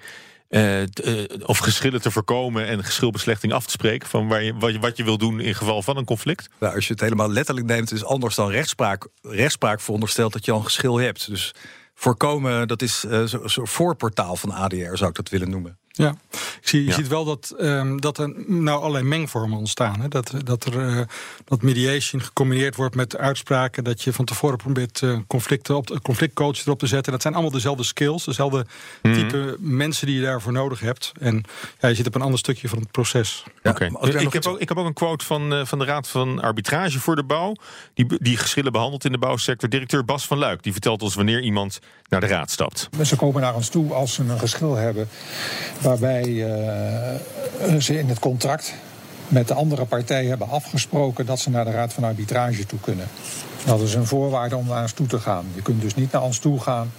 uh, 0.49 0.83
of 1.45 1.57
geschillen 1.57 2.01
te 2.01 2.11
voorkomen 2.11 2.67
en 2.67 2.83
geschilbeslechting 2.83 3.53
af 3.53 3.65
te 3.65 3.71
spreken 3.71 4.09
van 4.09 4.27
waar 4.27 4.43
je, 4.43 4.53
wat, 4.53 4.71
je, 4.71 4.79
wat 4.79 4.97
je 4.97 5.03
wil 5.03 5.17
doen 5.17 5.39
in 5.39 5.55
geval 5.55 5.81
van 5.81 5.97
een 5.97 6.05
conflict? 6.05 6.49
Nou, 6.59 6.75
als 6.75 6.87
je 6.87 6.93
het 6.93 7.01
helemaal 7.01 7.31
letterlijk 7.31 7.67
neemt, 7.67 7.91
is 7.91 8.05
anders 8.05 8.35
dan 8.35 8.49
rechtspraak. 8.49 9.07
Rechtspraak 9.21 9.81
veronderstelt 9.81 10.33
dat 10.33 10.45
je 10.45 10.51
al 10.51 10.57
een 10.57 10.63
geschil 10.63 10.97
hebt. 10.97 11.29
Dus 11.29 11.53
voorkomen, 11.93 12.67
dat 12.67 12.81
is 12.81 13.03
uh, 13.07 13.23
zo'n 13.25 13.67
voorportaal 13.67 14.35
van 14.35 14.51
ADR, 14.51 14.95
zou 14.95 15.09
ik 15.09 15.15
dat 15.15 15.29
willen 15.29 15.49
noemen. 15.49 15.77
Ja, 15.95 16.15
ik 16.31 16.67
zie, 16.67 16.85
je 16.85 16.91
ziet 16.91 17.07
wel 17.07 17.25
dat, 17.25 17.55
um, 17.59 18.01
dat 18.01 18.17
er 18.17 18.33
nou 18.47 18.79
allerlei 18.79 19.03
mengvormen 19.03 19.57
ontstaan. 19.57 20.01
Hè? 20.01 20.07
Dat, 20.07 20.33
dat 20.43 20.65
er 20.65 20.73
uh, 20.73 21.01
dat 21.45 21.61
mediation 21.61 22.21
gecombineerd 22.21 22.75
wordt 22.75 22.95
met 22.95 23.17
uitspraken. 23.17 23.83
Dat 23.83 24.01
je 24.01 24.13
van 24.13 24.25
tevoren 24.25 24.57
probeert 24.57 25.01
uh, 25.01 25.17
conflicten 25.27 25.75
op, 25.75 25.99
conflictcoach 26.01 26.65
erop 26.65 26.79
te 26.79 26.87
zetten. 26.87 27.11
Dat 27.11 27.21
zijn 27.21 27.33
allemaal 27.33 27.51
dezelfde 27.51 27.83
skills, 27.83 28.25
dezelfde 28.25 28.65
mm 29.01 29.13
type 29.13 29.55
mensen 29.59 30.07
die 30.07 30.15
je 30.15 30.21
daarvoor 30.21 30.51
nodig 30.51 30.79
hebt. 30.79 31.11
En 31.19 31.43
ja, 31.79 31.87
je 31.87 31.95
zit 31.95 32.07
op 32.07 32.15
een 32.15 32.21
ander 32.21 32.39
stukje 32.39 32.69
van 32.69 32.79
het 32.79 32.91
proces. 32.91 33.43
Ja, 33.63 33.71
Oké. 33.71 33.85
Ik, 33.85 34.33
heb 34.33 34.45
ook, 34.45 34.59
ik 34.59 34.69
heb 34.69 34.77
ook 34.77 34.85
een 34.85 34.93
quote 34.93 35.25
van, 35.25 35.53
uh, 35.53 35.65
van 35.65 35.79
de 35.79 35.85
Raad 35.85 36.07
van 36.07 36.41
Arbitrage 36.41 36.99
voor 36.99 37.15
de 37.15 37.23
Bouw. 37.23 37.55
Die, 37.93 38.05
die 38.19 38.37
geschillen 38.37 38.71
behandelt 38.71 39.05
in 39.05 39.11
de 39.11 39.17
bouwsector. 39.17 39.69
Directeur 39.69 40.05
Bas 40.05 40.27
van 40.27 40.37
Luik. 40.37 40.63
Die 40.63 40.71
vertelt 40.71 41.01
ons 41.01 41.15
wanneer 41.15 41.41
iemand 41.41 41.79
naar 42.09 42.19
de 42.21 42.27
raad 42.27 42.51
stapt. 42.51 42.89
Ze 43.03 43.15
komen 43.15 43.41
naar 43.41 43.55
ons 43.55 43.69
toe 43.69 43.93
als 43.93 44.13
ze 44.13 44.23
een 44.23 44.39
geschil 44.39 44.75
hebben 44.75 45.09
waarbij 45.83 46.25
uh, 46.27 47.75
ze 47.79 47.97
in 47.97 48.07
het 48.09 48.19
contract 48.19 48.73
met 49.27 49.47
de 49.47 49.53
andere 49.53 49.85
partij 49.85 50.25
hebben 50.25 50.49
afgesproken 50.49 51.25
dat 51.25 51.39
ze 51.39 51.49
naar 51.49 51.65
de 51.65 51.71
Raad 51.71 51.93
van 51.93 52.03
Arbitrage 52.03 52.65
toe 52.65 52.79
kunnen. 52.79 53.07
Dat 53.65 53.81
is 53.81 53.93
een 53.93 54.05
voorwaarde 54.05 54.55
om 54.55 54.67
naar 54.67 54.81
ons 54.81 54.91
toe 54.91 55.07
te 55.07 55.19
gaan. 55.19 55.45
Je 55.55 55.61
kunt 55.61 55.81
dus 55.81 55.95
niet 55.95 56.11
naar 56.11 56.23
ons 56.23 56.39
toe 56.39 56.59
gaan 56.59 56.91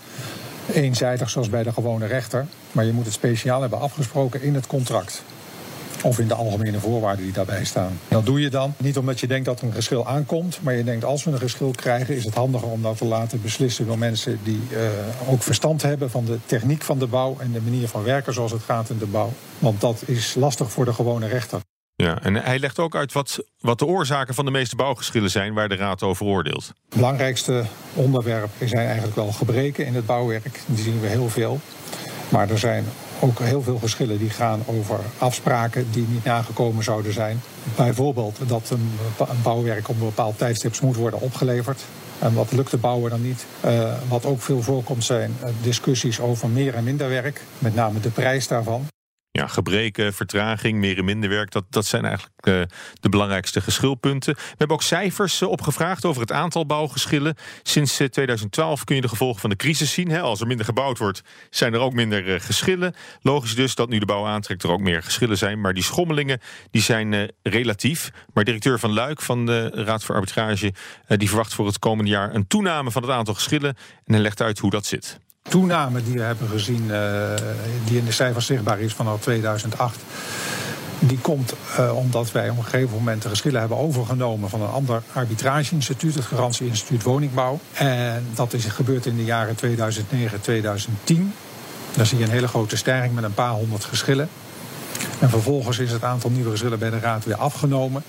eenzijdig 0.72 1.30
zoals 1.30 1.48
bij 1.48 1.62
de 1.62 1.72
gewone 1.72 2.06
rechter, 2.06 2.46
maar 2.72 2.84
je 2.84 2.92
moet 2.92 3.04
het 3.04 3.14
speciaal 3.14 3.60
hebben 3.60 3.80
afgesproken 3.80 4.42
in 4.42 4.54
het 4.54 4.66
contract. 4.66 5.22
Of 6.04 6.18
in 6.18 6.28
de 6.28 6.34
algemene 6.34 6.78
voorwaarden 6.78 7.24
die 7.24 7.32
daarbij 7.32 7.64
staan. 7.64 7.98
Dat 8.08 8.26
doe 8.26 8.40
je 8.40 8.50
dan 8.50 8.74
niet 8.76 8.98
omdat 8.98 9.20
je 9.20 9.26
denkt 9.26 9.44
dat 9.44 9.60
er 9.60 9.66
een 9.66 9.72
geschil 9.72 10.06
aankomt. 10.06 10.58
Maar 10.62 10.74
je 10.74 10.84
denkt 10.84 11.04
als 11.04 11.24
we 11.24 11.30
een 11.30 11.38
geschil 11.38 11.70
krijgen 11.70 12.16
is 12.16 12.24
het 12.24 12.34
handiger 12.34 12.68
om 12.68 12.82
dat 12.82 12.96
te 12.96 13.04
laten 13.04 13.42
beslissen 13.42 13.86
door 13.86 13.98
mensen 13.98 14.38
die 14.42 14.60
uh, 14.72 14.78
ook 15.32 15.42
verstand 15.42 15.82
hebben 15.82 16.10
van 16.10 16.24
de 16.24 16.38
techniek 16.46 16.82
van 16.82 16.98
de 16.98 17.06
bouw. 17.06 17.36
En 17.38 17.52
de 17.52 17.60
manier 17.60 17.88
van 17.88 18.02
werken 18.02 18.34
zoals 18.34 18.52
het 18.52 18.62
gaat 18.62 18.90
in 18.90 18.98
de 18.98 19.06
bouw. 19.06 19.32
Want 19.58 19.80
dat 19.80 20.02
is 20.06 20.34
lastig 20.34 20.70
voor 20.70 20.84
de 20.84 20.92
gewone 20.92 21.26
rechter. 21.26 21.60
Ja, 21.96 22.22
en 22.22 22.34
hij 22.34 22.58
legt 22.58 22.78
ook 22.78 22.94
uit 22.94 23.12
wat, 23.12 23.44
wat 23.58 23.78
de 23.78 23.86
oorzaken 23.86 24.34
van 24.34 24.44
de 24.44 24.50
meeste 24.50 24.76
bouwgeschillen 24.76 25.30
zijn 25.30 25.54
waar 25.54 25.68
de 25.68 25.76
Raad 25.76 26.02
over 26.02 26.26
oordeelt. 26.26 26.66
Het 26.66 26.94
belangrijkste 26.94 27.64
onderwerp 27.94 28.50
zijn 28.58 28.86
eigenlijk 28.86 29.16
wel 29.16 29.32
gebreken 29.32 29.86
in 29.86 29.94
het 29.94 30.06
bouwwerk. 30.06 30.60
Die 30.66 30.84
zien 30.84 31.00
we 31.00 31.06
heel 31.06 31.28
veel. 31.28 31.60
Maar 32.28 32.50
er 32.50 32.58
zijn 32.58 32.84
ook 33.20 33.38
heel 33.38 33.62
veel 33.62 33.78
verschillen 33.78 34.18
die 34.18 34.30
gaan 34.30 34.62
over 34.66 34.98
afspraken 35.18 35.86
die 35.90 36.06
niet 36.08 36.24
nagekomen 36.24 36.84
zouden 36.84 37.12
zijn. 37.12 37.40
Bijvoorbeeld 37.76 38.38
dat 38.46 38.70
een, 38.70 38.92
bouwwerk 39.42 39.88
op 39.88 39.94
een 39.94 40.04
bepaald 40.04 40.38
tijdstip 40.38 40.80
moet 40.80 40.96
worden 40.96 41.20
opgeleverd. 41.20 41.84
En 42.18 42.34
wat 42.34 42.52
lukt 42.52 42.70
de 42.70 42.76
bouwer 42.76 43.10
dan 43.10 43.22
niet? 43.22 43.46
Uh, 43.64 43.92
wat 44.08 44.26
ook 44.26 44.42
veel 44.42 44.62
voorkomt 44.62 45.04
zijn 45.04 45.36
eh, 45.40 45.50
discussies 45.62 46.20
over 46.20 46.48
meer 46.48 46.74
en 46.74 46.84
minder 46.84 47.08
werk. 47.08 47.40
Met 47.58 47.74
name 47.74 48.00
de 48.00 48.10
prijs 48.10 48.48
daarvan 48.48 48.86
ja, 49.38 49.46
gebreken, 49.46 50.14
vertraging, 50.14 50.78
meer 50.78 50.98
en 50.98 51.04
minder 51.04 51.30
werk. 51.30 51.50
Dat, 51.50 51.64
dat 51.70 51.86
zijn 51.86 52.04
eigenlijk 52.04 52.46
uh, 52.46 52.62
de 53.00 53.08
belangrijkste 53.08 53.60
geschilpunten. 53.60 54.34
We 54.34 54.42
hebben 54.48 54.76
ook 54.76 54.82
cijfers 54.82 55.40
uh, 55.40 55.48
opgevraagd 55.48 56.04
over 56.04 56.20
het 56.20 56.32
aantal 56.32 56.66
bouwgeschillen. 56.66 57.34
Sinds 57.62 58.00
uh, 58.00 58.06
eh, 58.06 58.12
2012 58.12 58.84
kun 58.84 58.94
je 58.94 59.00
de 59.00 59.08
gevolgen 59.08 59.40
van 59.40 59.50
de 59.50 59.56
crisis 59.56 59.92
zien. 59.92 60.08
Hè. 60.08 60.20
Als 60.20 60.40
er 60.40 60.46
minder 60.46 60.66
gebouwd 60.66 60.98
wordt, 60.98 61.22
zijn 61.50 61.74
er 61.74 61.80
ook 61.80 61.92
minder 61.92 62.40
geschillen. 62.40 62.94
Logisch 63.20 63.54
dus 63.54 63.74
dat 63.74 63.88
nu 63.88 63.98
de 63.98 64.06
bouw 64.06 64.26
aantrekt 64.26 64.62
er 64.62 64.70
ook 64.70 64.80
meer 64.80 65.02
geschillen 65.02 65.38
zijn. 65.38 65.60
Maar 65.60 65.74
die 65.74 65.82
schommelingen 65.82 66.40
die 66.70 66.82
zijn 66.82 67.32
relatief. 67.42 68.10
Maar 68.32 68.44
directeur 68.44 68.78
Van 68.78 68.92
Luik 68.92 69.22
van 69.22 69.46
de 69.46 69.68
Raad 69.68 70.04
voor 70.04 70.14
Arbitrage... 70.14 70.72
die 71.06 71.28
verwacht 71.28 71.54
voor 71.54 71.66
het 71.66 71.78
komende 71.78 72.10
jaar 72.10 72.34
een 72.34 72.46
toename 72.46 72.90
van 72.90 73.02
het 73.02 73.10
aantal 73.10 73.34
geschillen. 73.34 73.76
En 74.04 74.12
hij 74.12 74.22
legt 74.22 74.42
uit 74.42 74.58
hoe 74.58 74.70
dat 74.70 74.86
zit. 74.86 75.22
Toename 75.54 76.02
die 76.02 76.14
we 76.14 76.22
hebben 76.22 76.48
gezien, 76.48 76.84
uh, 76.90 77.34
die 77.84 77.98
in 77.98 78.04
de 78.04 78.12
cijfers 78.12 78.46
zichtbaar 78.46 78.80
is 78.80 78.92
vanaf 78.92 79.20
2008. 79.20 80.00
Die 80.98 81.18
komt 81.18 81.54
uh, 81.78 81.96
omdat 81.96 82.32
wij 82.32 82.48
op 82.48 82.56
een 82.56 82.64
gegeven 82.64 82.96
moment 82.96 83.22
de 83.22 83.28
geschillen 83.28 83.60
hebben 83.60 83.78
overgenomen 83.78 84.48
van 84.48 84.60
een 84.60 84.68
ander 84.68 85.02
arbitrageinstituut, 85.12 86.14
het 86.14 86.24
Garantieinstituut 86.24 87.02
Woningbouw. 87.02 87.58
En 87.72 88.26
dat 88.34 88.52
is 88.52 88.64
gebeurd 88.64 89.06
in 89.06 89.16
de 89.16 89.24
jaren 89.24 89.54
2009, 89.54 90.40
2010. 90.40 91.34
Dan 91.96 92.06
zie 92.06 92.18
je 92.18 92.24
een 92.24 92.30
hele 92.30 92.48
grote 92.48 92.76
stijging 92.76 93.14
met 93.14 93.24
een 93.24 93.34
paar 93.34 93.52
honderd 93.52 93.84
geschillen. 93.84 94.28
En 95.18 95.30
vervolgens 95.30 95.78
is 95.78 95.92
het 95.92 96.04
aantal 96.04 96.30
nieuwe 96.30 96.50
geschillen 96.50 96.78
bij 96.78 96.90
de 96.90 96.98
Raad 96.98 97.24
weer 97.24 97.36
afgenomen. 97.36 98.02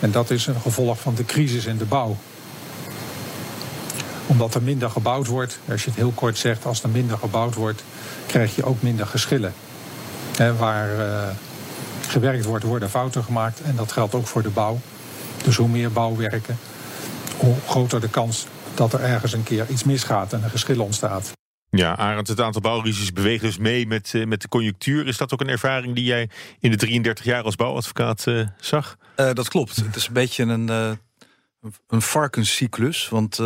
En 0.00 0.10
dat 0.10 0.30
is 0.30 0.46
een 0.46 0.60
gevolg 0.60 1.00
van 1.00 1.14
de 1.14 1.24
crisis 1.24 1.64
in 1.64 1.76
de 1.76 1.84
bouw 1.84 2.16
omdat 4.32 4.54
er 4.54 4.62
minder 4.62 4.90
gebouwd 4.90 5.26
wordt, 5.26 5.58
als 5.70 5.84
je 5.84 5.90
het 5.90 5.98
heel 5.98 6.12
kort 6.14 6.38
zegt, 6.38 6.66
als 6.66 6.82
er 6.82 6.88
minder 6.88 7.18
gebouwd 7.18 7.54
wordt, 7.54 7.84
krijg 8.26 8.56
je 8.56 8.64
ook 8.64 8.82
minder 8.82 9.06
geschillen. 9.06 9.54
waar 10.58 10.96
uh, 10.98 11.28
gewerkt 12.08 12.44
wordt, 12.44 12.64
worden 12.64 12.90
fouten 12.90 13.24
gemaakt. 13.24 13.62
En 13.62 13.76
dat 13.76 13.92
geldt 13.92 14.14
ook 14.14 14.26
voor 14.26 14.42
de 14.42 14.48
bouw. 14.48 14.80
Dus 15.44 15.56
hoe 15.56 15.68
meer 15.68 15.92
bouwwerken, 15.92 16.58
hoe 17.36 17.54
groter 17.66 18.00
de 18.00 18.08
kans 18.08 18.46
dat 18.74 18.92
er 18.92 19.00
ergens 19.00 19.32
een 19.32 19.42
keer 19.42 19.66
iets 19.68 19.84
misgaat 19.84 20.32
en 20.32 20.42
een 20.42 20.50
geschil 20.50 20.80
ontstaat. 20.80 21.32
Ja, 21.70 21.96
Arend, 21.96 22.28
het 22.28 22.40
aantal 22.40 22.60
bouwrisico's 22.60 23.12
beweegt 23.12 23.42
dus 23.42 23.58
mee 23.58 23.86
met, 23.86 24.12
uh, 24.12 24.26
met 24.26 24.40
de 24.40 24.48
conjunctuur. 24.48 25.06
Is 25.06 25.16
dat 25.16 25.32
ook 25.32 25.40
een 25.40 25.48
ervaring 25.48 25.94
die 25.94 26.04
jij 26.04 26.28
in 26.60 26.70
de 26.70 26.76
33 26.76 27.24
jaar 27.24 27.42
als 27.42 27.56
bouwadvocaat 27.56 28.26
uh, 28.26 28.46
zag? 28.60 28.96
dat 29.14 29.48
klopt. 29.48 29.76
Het 29.76 29.96
is 29.96 30.06
een 30.06 30.12
beetje 30.12 30.42
een, 30.44 30.68
een 31.88 32.02
varkenscyclus. 32.02 33.08
Want 33.08 33.38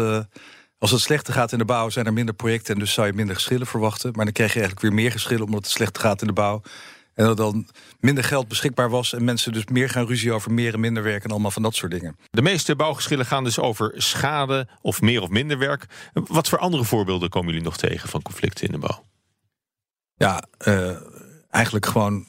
als 0.79 0.91
het 0.91 1.01
slechter 1.01 1.35
gaat 1.35 1.53
in 1.53 1.59
de 1.59 1.65
bouw, 1.65 1.91
zijn 1.91 2.07
er 2.07 2.13
minder 2.13 2.35
projecten 2.35 2.75
en 2.75 2.81
dus 2.81 2.93
zou 2.93 3.07
je 3.07 3.13
minder 3.13 3.35
geschillen 3.35 3.67
verwachten. 3.67 4.13
Maar 4.15 4.25
dan 4.25 4.35
krijg 4.35 4.53
je 4.53 4.59
eigenlijk 4.61 4.89
weer 4.89 5.03
meer 5.03 5.13
geschillen 5.13 5.45
omdat 5.45 5.63
het 5.63 5.71
slechter 5.73 6.03
gaat 6.03 6.21
in 6.21 6.27
de 6.27 6.33
bouw. 6.33 6.63
En 7.15 7.25
dat 7.25 7.37
dan 7.37 7.69
minder 8.01 8.25
geld 8.25 8.49
beschikbaar 8.49 8.91
was 8.91 9.13
en 9.13 9.25
mensen 9.25 9.53
dus 9.53 9.67
meer 9.67 9.89
gaan 9.89 10.07
ruzie 10.07 10.33
over 10.33 10.53
meer 10.53 10.75
en 10.75 10.81
minder 10.81 11.03
werk 11.03 11.25
en 11.25 11.31
allemaal 11.31 11.51
van 11.51 11.63
dat 11.63 11.75
soort 11.75 11.93
dingen. 11.93 12.17
De 12.31 12.43
meeste 12.43 12.77
bouwgeschillen 12.77 13.27
gaan 13.27 13.45
dus 13.45 13.59
over 13.59 13.93
schade 13.97 14.69
of 14.81 15.01
meer 15.01 15.23
of 15.23 15.29
minder 15.29 15.59
werk. 15.59 15.87
Wat 16.13 16.49
voor 16.49 16.59
andere 16.59 16.85
voorbeelden 16.85 17.29
komen 17.29 17.49
jullie 17.49 17.65
nog 17.65 17.77
tegen 17.77 18.09
van 18.09 18.23
conflicten 18.23 18.67
in 18.67 18.73
de 18.73 18.79
bouw? 18.79 19.05
Ja, 20.15 20.45
uh, 20.67 20.97
eigenlijk 21.51 21.87
gewoon 21.87 22.27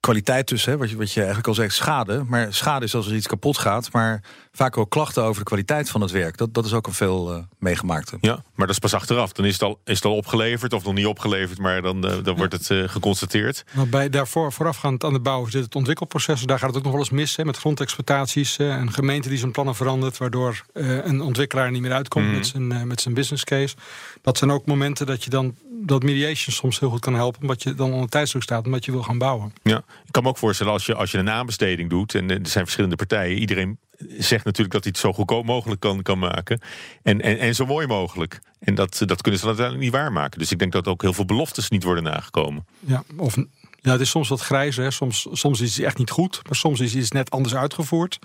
kwaliteit 0.00 0.48
dus, 0.48 0.64
hè, 0.64 0.76
wat, 0.76 0.90
je, 0.90 0.96
wat 0.96 1.12
je 1.12 1.18
eigenlijk 1.18 1.48
al 1.48 1.54
zegt, 1.54 1.74
schade. 1.74 2.24
Maar 2.26 2.54
schade 2.54 2.84
is 2.84 2.94
als 2.94 3.06
er 3.06 3.14
iets 3.14 3.26
kapot 3.26 3.58
gaat. 3.58 3.92
Maar 3.92 4.22
vaak 4.58 4.76
ook 4.76 4.90
klachten 4.90 5.22
over 5.22 5.38
de 5.38 5.44
kwaliteit 5.44 5.90
van 5.90 6.00
het 6.00 6.10
werk. 6.10 6.36
Dat, 6.36 6.54
dat 6.54 6.64
is 6.64 6.72
ook 6.72 6.86
een 6.86 6.92
veel 6.92 7.34
uh, 7.34 7.42
meegemaakte. 7.58 8.18
Ja, 8.20 8.34
maar 8.54 8.66
dat 8.66 8.76
is 8.76 8.78
pas 8.78 8.94
achteraf. 8.94 9.32
Dan 9.32 9.44
is 9.44 9.52
het 9.52 9.62
al, 9.62 9.80
is 9.84 9.94
het 9.94 10.04
al 10.04 10.16
opgeleverd 10.16 10.72
of 10.72 10.84
nog 10.84 10.94
niet 10.94 11.06
opgeleverd. 11.06 11.58
Maar 11.58 11.82
dan, 11.82 12.06
uh, 12.06 12.16
dan 12.22 12.36
wordt 12.36 12.52
het 12.52 12.70
uh, 12.70 12.88
geconstateerd. 12.88 13.64
Nou, 13.72 13.88
bij, 13.88 14.08
daarvoor, 14.08 14.52
voorafgaand 14.52 15.04
aan 15.04 15.12
de 15.12 15.20
bouw 15.20 15.46
zit 15.46 15.64
het 15.64 15.74
ontwikkelproces. 15.74 16.42
Daar 16.42 16.58
gaat 16.58 16.68
het 16.68 16.76
ook 16.76 16.82
nog 16.82 16.92
wel 16.92 17.00
eens 17.00 17.10
mis. 17.10 17.36
Hè, 17.36 17.44
met 17.44 17.56
grondexploitaties. 17.56 18.58
een 18.58 18.92
gemeente 18.92 19.28
die 19.28 19.38
zijn 19.38 19.52
plannen 19.52 19.74
verandert. 19.74 20.18
Waardoor 20.18 20.64
een 20.72 21.20
ontwikkelaar 21.20 21.70
niet 21.70 21.82
meer 21.82 21.92
uitkomt 21.92 22.26
mm. 22.26 22.34
met, 22.34 22.46
zijn, 22.46 22.86
met 22.86 23.00
zijn 23.00 23.14
business 23.14 23.44
case. 23.44 23.76
Dat 24.22 24.38
zijn 24.38 24.50
ook 24.50 24.66
momenten 24.66 25.06
dat 25.06 25.24
je 25.24 25.30
dan 25.30 25.56
dat 25.86 26.02
mediation 26.02 26.54
soms 26.54 26.80
heel 26.80 26.90
goed 26.90 27.00
kan 27.00 27.14
helpen. 27.14 27.40
Omdat 27.40 27.62
je 27.62 27.74
dan 27.74 27.92
onder 27.92 28.08
tijdsdruk 28.08 28.42
staat, 28.42 28.64
omdat 28.64 28.84
je 28.84 28.92
wil 28.92 29.02
gaan 29.02 29.18
bouwen. 29.18 29.52
Ja, 29.62 29.76
ik 29.76 30.12
kan 30.12 30.22
me 30.22 30.28
ook 30.28 30.38
voorstellen 30.38 30.72
als 30.72 30.86
je, 30.86 30.94
als 30.94 31.10
je 31.10 31.18
een 31.18 31.30
aanbesteding 31.30 31.90
doet. 31.90 32.14
En 32.14 32.30
er 32.30 32.38
zijn 32.42 32.64
verschillende 32.64 32.96
partijen. 32.96 33.38
Iedereen 33.38 33.78
zegt 34.18 34.44
natuurlijk 34.44 34.72
dat 34.72 34.82
hij 34.82 34.92
het 34.92 35.00
zo 35.00 35.12
goedkoop 35.12 35.44
mogelijk 35.44 35.80
kan, 35.80 36.02
kan 36.02 36.18
maken. 36.18 36.60
En, 37.02 37.20
en, 37.20 37.38
en 37.38 37.54
zo 37.54 37.66
mooi 37.66 37.86
mogelijk. 37.86 38.38
En 38.58 38.74
dat, 38.74 39.02
dat 39.04 39.22
kunnen 39.22 39.40
ze 39.40 39.46
uiteindelijk 39.46 39.84
niet 39.84 39.94
waarmaken. 39.94 40.38
Dus 40.38 40.52
ik 40.52 40.58
denk 40.58 40.72
dat 40.72 40.86
ook 40.86 41.02
heel 41.02 41.12
veel 41.12 41.24
beloftes 41.24 41.68
niet 41.68 41.82
worden 41.82 42.04
nagekomen. 42.04 42.66
Ja, 42.80 43.02
of 43.16 43.36
ja, 43.80 43.92
het 43.92 44.00
is 44.00 44.10
soms 44.10 44.28
wat 44.28 44.40
grijs. 44.40 44.76
Hè. 44.76 44.90
Soms, 44.90 45.26
soms 45.32 45.60
is 45.60 45.76
het 45.76 45.84
echt 45.84 45.98
niet 45.98 46.10
goed, 46.10 46.40
maar 46.46 46.56
soms 46.56 46.80
is 46.80 46.94
het 46.94 47.12
net 47.12 47.30
anders 47.30 47.54
uitgevoerd. 47.54 48.18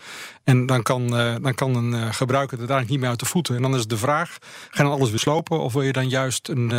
En 0.44 0.66
dan 0.66 0.84
kan, 0.84 1.20
uh, 1.20 1.36
dan 1.42 1.56
kan 1.56 1.76
een 1.76 1.92
uh, 1.92 2.14
gebruiker 2.14 2.60
het 2.60 2.70
uiteindelijk 2.70 2.90
niet 2.90 3.00
meer 3.00 3.10
uit 3.10 3.20
de 3.20 3.26
voeten. 3.26 3.56
En 3.56 3.62
dan 3.62 3.76
is 3.76 3.88
de 3.88 3.98
vraag: 3.98 4.38
ga 4.70 4.84
dan 4.84 4.92
alles 4.92 5.10
weer 5.10 5.20
slopen? 5.20 5.60
Of 5.60 5.74
wil 5.74 5.82
je 5.82 5.94
dan 5.94 6.10
juist 6.10 6.48
een. 6.48 6.72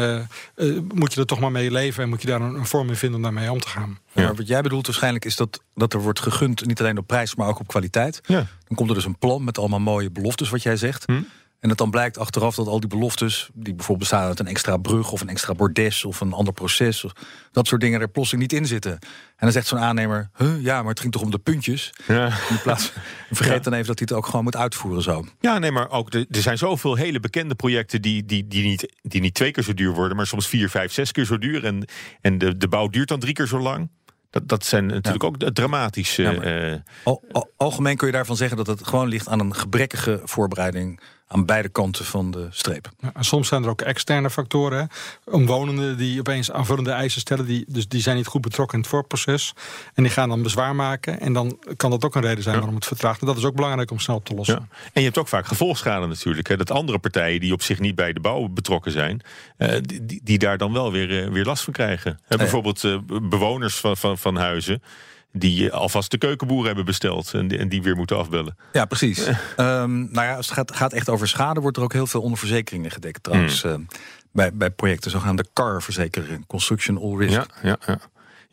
Uh, 0.56 0.78
moet 0.94 1.14
je 1.14 1.20
er 1.20 1.26
toch 1.26 1.40
maar 1.40 1.52
mee 1.52 1.70
leven 1.70 2.02
en 2.02 2.08
moet 2.08 2.22
je 2.22 2.28
daar 2.28 2.40
een, 2.40 2.54
een 2.54 2.66
vorm 2.66 2.88
in 2.88 2.96
vinden 2.96 3.16
om 3.16 3.22
daarmee 3.22 3.52
om 3.52 3.60
te 3.60 3.68
gaan? 3.68 3.98
Ja. 4.14 4.22
Maar 4.22 4.34
wat 4.34 4.48
jij 4.48 4.62
bedoelt 4.62 4.86
waarschijnlijk 4.86 5.24
is 5.24 5.36
dat, 5.36 5.62
dat 5.74 5.92
er 5.92 6.00
wordt 6.00 6.20
gegund, 6.20 6.66
niet 6.66 6.80
alleen 6.80 6.98
op 6.98 7.06
prijs, 7.06 7.34
maar 7.34 7.48
ook 7.48 7.60
op 7.60 7.66
kwaliteit. 7.66 8.20
Ja. 8.26 8.46
Dan 8.66 8.76
komt 8.76 8.88
er 8.88 8.94
dus 8.94 9.04
een 9.04 9.18
plan 9.18 9.44
met 9.44 9.58
allemaal 9.58 9.80
mooie 9.80 10.10
beloftes, 10.10 10.50
wat 10.50 10.62
jij 10.62 10.76
zegt. 10.76 11.04
Hm. 11.04 11.22
En 11.64 11.70
het 11.70 11.78
dan 11.78 11.90
blijkt 11.90 12.18
achteraf 12.18 12.54
dat 12.54 12.66
al 12.66 12.80
die 12.80 12.88
beloftes, 12.88 13.48
die 13.52 13.74
bijvoorbeeld 13.74 13.98
bestaan 13.98 14.28
uit 14.28 14.38
een 14.38 14.46
extra 14.46 14.76
brug 14.76 15.12
of 15.12 15.20
een 15.20 15.28
extra 15.28 15.54
bordes 15.54 16.04
of 16.04 16.20
een 16.20 16.32
ander 16.32 16.54
proces, 16.54 17.04
of 17.04 17.12
dat 17.52 17.66
soort 17.66 17.80
dingen 17.80 18.00
er 18.00 18.08
plotseling 18.08 18.42
niet 18.42 18.60
in 18.60 18.66
zitten. 18.66 18.92
En 18.92 19.00
dan 19.36 19.52
zegt 19.52 19.66
zo'n 19.66 19.78
aannemer: 19.78 20.30
huh, 20.36 20.62
ja, 20.62 20.80
maar 20.80 20.90
het 20.90 21.00
ging 21.00 21.12
toch 21.12 21.22
om 21.22 21.30
de 21.30 21.38
puntjes. 21.38 21.92
Ja. 22.06 22.26
In 22.26 22.60
plaats, 22.62 22.92
vergeet 23.30 23.64
dan 23.64 23.72
even 23.72 23.86
dat 23.86 23.98
hij 23.98 24.08
het 24.08 24.12
ook 24.12 24.26
gewoon 24.26 24.44
moet 24.44 24.56
uitvoeren 24.56 25.02
zo. 25.02 25.24
Ja, 25.40 25.58
nee, 25.58 25.70
maar 25.70 25.90
ook 25.90 26.14
er 26.14 26.26
zijn 26.28 26.58
zoveel 26.58 26.94
hele 26.94 27.20
bekende 27.20 27.54
projecten 27.54 28.02
die, 28.02 28.24
die, 28.24 28.48
die, 28.48 28.64
niet, 28.64 28.92
die 29.02 29.20
niet 29.20 29.34
twee 29.34 29.50
keer 29.50 29.64
zo 29.64 29.74
duur 29.74 29.92
worden, 29.92 30.16
maar 30.16 30.26
soms 30.26 30.46
vier, 30.46 30.70
vijf, 30.70 30.92
zes 30.92 31.12
keer 31.12 31.24
zo 31.24 31.38
duur. 31.38 31.64
En, 31.64 31.88
en 32.20 32.38
de, 32.38 32.56
de 32.56 32.68
bouw 32.68 32.88
duurt 32.88 33.08
dan 33.08 33.20
drie 33.20 33.34
keer 33.34 33.46
zo 33.46 33.58
lang. 33.58 33.88
Dat, 34.34 34.48
dat 34.48 34.64
zijn 34.64 34.86
natuurlijk 34.86 35.24
ook 35.24 35.36
dramatische. 35.36 36.22
Ja, 36.22 36.80
uh, 37.04 37.42
algemeen 37.56 37.96
kun 37.96 38.06
je 38.06 38.12
daarvan 38.12 38.36
zeggen 38.36 38.56
dat 38.56 38.66
het 38.66 38.86
gewoon 38.86 39.08
ligt 39.08 39.28
aan 39.28 39.40
een 39.40 39.54
gebrekkige 39.54 40.20
voorbereiding 40.24 41.00
aan 41.34 41.44
beide 41.44 41.68
kanten 41.68 42.04
van 42.04 42.30
de 42.30 42.46
streep. 42.50 42.90
Ja, 43.00 43.10
en 43.14 43.24
soms 43.24 43.48
zijn 43.48 43.62
er 43.62 43.68
ook 43.68 43.80
externe 43.80 44.30
factoren. 44.30 44.88
Omwonenden 45.24 45.96
die 45.96 46.20
opeens 46.20 46.50
aanvullende 46.50 46.90
eisen 46.90 47.20
stellen. 47.20 47.46
Die, 47.46 47.64
dus 47.68 47.88
die 47.88 48.00
zijn 48.00 48.16
niet 48.16 48.26
goed 48.26 48.40
betrokken 48.40 48.76
in 48.76 48.82
het 48.82 48.90
voorproces. 48.90 49.54
En 49.94 50.02
die 50.02 50.12
gaan 50.12 50.28
dan 50.28 50.42
bezwaar 50.42 50.74
maken. 50.74 51.20
En 51.20 51.32
dan 51.32 51.58
kan 51.76 51.90
dat 51.90 52.04
ook 52.04 52.14
een 52.14 52.22
reden 52.22 52.42
zijn 52.42 52.56
waarom 52.56 52.74
het 52.74 52.86
vertraagt. 52.86 53.20
En 53.20 53.26
dat 53.26 53.36
is 53.36 53.44
ook 53.44 53.54
belangrijk 53.54 53.90
om 53.90 53.98
snel 53.98 54.16
op 54.16 54.24
te 54.24 54.34
lossen. 54.34 54.68
Ja. 54.70 54.76
En 54.92 55.00
je 55.00 55.06
hebt 55.06 55.18
ook 55.18 55.28
vaak 55.28 55.46
gevolgschade 55.46 56.06
natuurlijk. 56.06 56.48
Hè, 56.48 56.56
dat 56.56 56.70
andere 56.70 56.98
partijen 56.98 57.40
die 57.40 57.52
op 57.52 57.62
zich 57.62 57.78
niet 57.78 57.94
bij 57.94 58.12
de 58.12 58.20
bouw 58.20 58.48
betrokken 58.48 58.92
zijn. 58.92 59.20
Uh, 59.58 59.76
die, 59.80 60.20
die, 60.22 60.38
daar 60.38 60.58
dan 60.58 60.72
wel 60.72 60.92
weer, 60.92 61.24
uh, 61.24 61.32
weer 61.32 61.44
last 61.44 61.64
van 61.64 61.72
krijgen. 61.72 62.20
Hè, 62.26 62.36
bijvoorbeeld 62.36 62.82
uh, 62.82 62.98
bewoners 63.22 63.76
van, 63.76 63.96
van, 63.96 64.18
van 64.18 64.36
huizen 64.36 64.82
die 65.36 65.72
alvast 65.72 66.10
de 66.10 66.18
keukenboer 66.18 66.66
hebben 66.66 66.84
besteld 66.84 67.34
en 67.34 67.48
die, 67.48 67.58
en 67.58 67.68
die 67.68 67.82
weer 67.82 67.96
moeten 67.96 68.16
afbellen. 68.16 68.56
Ja, 68.72 68.84
precies. 68.84 69.26
um, 69.56 70.08
nou 70.12 70.26
ja, 70.26 70.36
als 70.36 70.46
het 70.46 70.54
gaat, 70.54 70.76
gaat, 70.76 70.92
echt 70.92 71.08
over 71.08 71.28
schade, 71.28 71.60
wordt 71.60 71.76
er 71.76 71.82
ook 71.82 71.92
heel 71.92 72.06
veel 72.06 72.20
onder 72.20 72.38
verzekeringen 72.38 72.90
gedekt 72.90 73.22
trouwens. 73.22 73.62
Mm. 73.62 73.70
Uh, 73.70 73.76
bij, 74.32 74.52
bij 74.52 74.70
projecten, 74.70 75.10
zogenaamde 75.10 75.44
CAR-verzekering, 75.52 76.46
Construction 76.46 76.98
All 76.98 77.16
Risk. 77.16 77.32
Ja, 77.32 77.46
ja, 77.62 77.76
ja. 77.86 77.98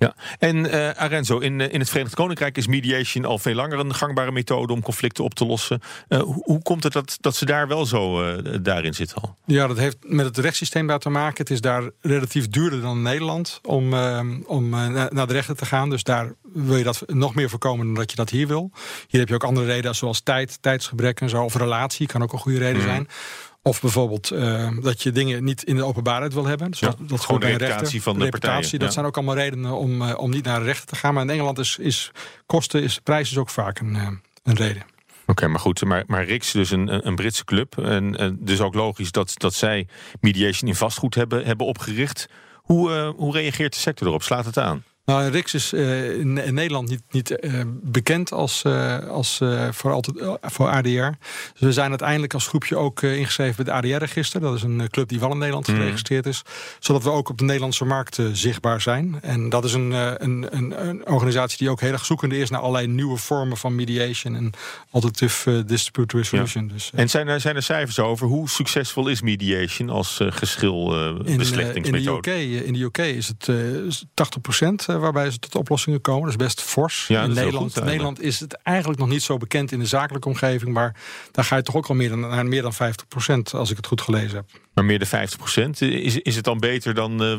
Ja, 0.02 0.16
en 0.40 0.56
uh, 0.56 0.90
Arenzo, 0.90 1.38
in, 1.38 1.62
in 1.62 1.80
het 1.80 1.90
Verenigd 1.90 2.16
Koninkrijk 2.16 2.58
is 2.58 2.68
mediation 2.68 3.26
al 3.26 3.38
veel 3.38 3.54
langer 3.54 3.80
een 3.80 3.94
gangbare 3.94 4.32
methode 4.32 4.74
om 4.74 4.82
conflicten 4.82 5.24
op 5.24 5.34
te 5.34 5.46
lossen. 5.46 5.82
Uh, 6.10 6.20
hoe, 6.20 6.42
hoe, 6.44 6.62
komt 6.62 6.84
het 6.84 6.94
dat, 6.94 7.18
dat 7.20 7.36
ze 7.36 7.46
daar 7.46 7.68
wel 7.68 7.86
zo 7.86 8.24
uh, 8.24 8.56
daarin 8.62 8.94
zitten 8.94 9.22
al? 9.22 9.38
Ja, 9.46 9.68
dat 9.68 9.78
heeft 9.78 9.98
met 10.02 10.26
het 10.26 10.38
rechtssysteem 10.38 10.88
daar 10.88 11.00
te 11.00 11.10
maken. 11.10 11.38
Het 11.38 11.50
is 11.50 11.62
daar 11.62 11.90
relatief 12.00 12.48
duurder 12.48 12.82
dan 12.82 12.96
in 12.96 13.02
Nederland 13.02 13.60
om, 13.64 13.94
om 14.46 14.70
naar 14.70 15.28
de 15.28 15.34
rechter 15.34 15.56
te 15.56 15.66
gaan. 15.66 15.90
Dus 15.90 16.04
daar 16.04 16.34
wil 16.54 16.78
je 16.78 16.84
dat 16.84 17.04
nog 17.08 17.36
meer 17.36 17.50
voorkomen 17.50 17.86
dan 17.86 17.96
dat 17.96 18.10
je 18.10 18.16
dat 18.16 18.30
hier 18.30 18.48
wil. 18.48 18.72
Hier 19.08 19.20
heb 19.20 19.30
je 19.30 19.36
ook 19.36 19.44
andere 19.44 19.66
redenen 19.66 19.96
zoals 19.96 20.22
tijd, 20.22 20.62
tijdsgebrek 20.62 21.22
en 21.22 21.30
zo. 21.30 21.44
Of 21.44 21.56
relatie 21.56 22.08
kan 22.08 22.24
ook 22.24 22.34
een 22.34 22.40
goede 22.40 22.58
reden 22.58 22.82
mm. 22.82 22.88
zijn. 22.88 23.08
Of 23.64 23.82
bijvoorbeeld 23.82 24.32
uh, 24.32 24.70
dat 24.82 25.02
je 25.02 25.12
dingen 25.12 25.44
niet 25.44 25.64
in 25.64 25.76
de 25.76 25.84
openbaarheid 25.84 26.34
wil 26.34 26.46
hebben. 26.46 26.72
Dus 26.72 26.80
ja, 26.80 26.88
dat, 26.88 27.10
dat 27.10 27.22
gewoon 27.22 27.40
de 27.40 27.46
reputatie 27.46 28.02
van 28.02 28.18
de 28.18 28.24
reputatie, 28.24 28.54
partijen. 28.54 28.80
Dat 28.80 28.94
zijn 28.94 29.06
ook 29.06 29.16
allemaal 29.16 29.36
redenen 29.36 29.72
om, 29.78 30.02
uh, 30.02 30.18
om 30.18 30.30
niet 30.30 30.46
naar 30.46 30.60
de 30.60 30.66
rechter 30.66 30.88
te 30.88 30.96
gaan. 30.96 31.14
Maar 31.14 31.24
in 31.24 31.30
Engeland 31.30 31.60
is, 31.60 31.78
is 31.80 32.12
kosten, 32.46 32.84
is 32.84 33.00
prijs 33.00 33.32
is 33.32 33.38
ook 33.38 33.50
vaak 33.50 33.80
een, 33.80 33.96
uh, 33.96 34.08
een 34.44 34.56
reden. 34.56 34.82
Oké, 34.82 35.32
okay, 35.32 35.50
maar 35.50 35.60
goed, 35.60 35.84
maar, 35.84 36.04
maar 36.08 36.26
Rix, 36.26 36.52
dus 36.52 36.72
een, 36.72 37.08
een 37.08 37.16
Britse 37.16 37.46
club. 37.46 37.78
En, 37.78 38.18
en 38.18 38.38
dus 38.40 38.62
ook 38.62 38.74
logisch 38.74 39.12
dat, 39.12 39.34
dat 39.38 39.54
zij 39.54 39.88
mediation 40.20 40.70
in 40.70 40.76
vastgoed 40.76 41.16
hebben, 41.16 41.46
hebben 41.46 41.66
opgericht. 41.66 42.28
Hoe, 42.56 43.14
hoe 43.16 43.34
reageert 43.34 43.74
de 43.74 43.80
sector 43.80 44.08
erop? 44.08 44.24
Slaat 44.24 44.46
het 44.46 44.58
aan? 44.58 44.84
Nou, 45.12 45.30
Rix 45.30 45.54
is 45.54 45.74
uh, 45.74 46.20
in, 46.20 46.34
Nederland 46.34 46.90
niet, 46.90 47.02
niet 47.12 47.38
uh, 47.42 47.62
bekend 47.68 48.32
als, 48.32 48.64
uh, 48.68 49.08
als 49.08 49.42
voor, 49.72 49.92
altijd, 49.92 50.40
voor 50.42 50.68
ADR. 50.68 50.90
Dus 50.90 51.60
we 51.60 51.72
zijn 51.72 51.90
uiteindelijk 51.90 52.34
als 52.34 52.48
groepje 52.48 52.78
ook 52.78 53.02
ingeschreven 53.02 53.66
bij 53.66 53.76
het 53.76 53.86
ADR-register. 53.86 54.42
Dat 54.42 54.56
is 54.56 54.64
een 54.64 54.90
club 54.90 55.10
die 55.10 55.20
wel 55.20 55.32
in 55.32 55.38
Nederland 55.38 55.68
mm. 55.68 55.76
geregistreerd 55.76 56.26
is. 56.26 56.42
Zodat 56.80 57.04
we 57.04 57.10
ook 57.10 57.30
op 57.30 57.38
de 57.38 57.44
Nederlandse 57.44 57.86
markt 57.86 58.20
zichtbaar 58.32 58.82
zijn. 58.82 59.20
En 59.22 59.50
dat 59.50 59.64
is 59.64 59.74
een, 59.74 59.92
een, 59.92 60.48
een, 60.50 60.88
een, 60.88 61.08
organisatie 61.08 61.58
die 61.58 61.70
ook 61.70 61.82
heel 61.82 61.92
erg 61.92 62.06
zoekende 62.06 62.38
is 62.38 62.50
naar 62.50 62.60
allerlei 62.60 62.88
nieuwe 62.88 63.18
vormen 63.18 63.58
van 63.58 63.76
mediation 63.76 64.36
en 64.36 64.52
alternative 64.90 65.66
dispute 65.66 66.18
resolution. 66.18 66.68
Ja. 66.68 66.74
Dus, 66.74 66.92
en 66.94 67.10
zijn 67.10 67.28
er, 67.28 67.40
zijn 67.40 67.56
er 67.56 67.64
cijfers 67.64 68.00
over 68.00 68.28
hoe 68.28 68.50
succesvol 68.50 69.08
is 69.08 69.22
mediation 69.22 69.90
als 69.90 70.20
geschilbeslechtingsmethode? 70.22 72.32
in, 72.32 72.52
in, 72.52 72.66
in, 72.66 72.74
de 72.74 72.84
UK 72.84 72.98
is 72.98 73.28
het 73.28 73.50
80 74.14 74.42
procent 74.42 74.86
waarbij 75.02 75.32
ze 75.32 75.40
tot 75.40 75.56
oplossingen 75.56 76.02
komen. 76.02 76.22
Dat 76.22 76.30
is 76.30 76.46
best 76.46 76.62
fors. 76.62 77.06
Ja, 77.08 77.24
in 77.24 77.34
Nederland, 77.34 77.74
goed, 77.74 77.84
Nederland 77.84 78.22
is 78.22 78.40
het 78.40 78.54
eigenlijk 78.54 79.00
nog 79.00 79.10
niet 79.10 79.24
zo 79.24 79.38
bekend 79.38 79.72
in 79.72 79.80
de 79.80 79.86
zakelijke 79.86 80.28
omgeving. 80.28 80.74
Maar 80.74 80.96
daar 81.32 81.46
ga 81.46 81.56
je 81.56 81.62
toch 81.62 81.76
ook 81.76 81.88
al 81.88 81.96
meer 81.96 82.10
dan, 82.10 82.20
naar 82.20 82.46
meer 82.46 82.62
dan 82.62 82.74
50 82.74 83.08
procent, 83.08 83.54
als 83.54 83.70
ik 83.70 83.78
het 83.78 83.88
goed 83.88 84.02
gelezen 84.02 84.36
heb. 84.36 84.46
Maar 84.74 84.86
meer 84.86 85.00
dan 85.00 85.08
50 85.08 85.38
procent. 85.38 85.82
Is, 85.82 86.18
is 86.18 86.36
het 86.36 86.44
dan 86.44 86.60
beter 86.60 86.94
dan. 86.94 87.24
Uh, 87.24 87.32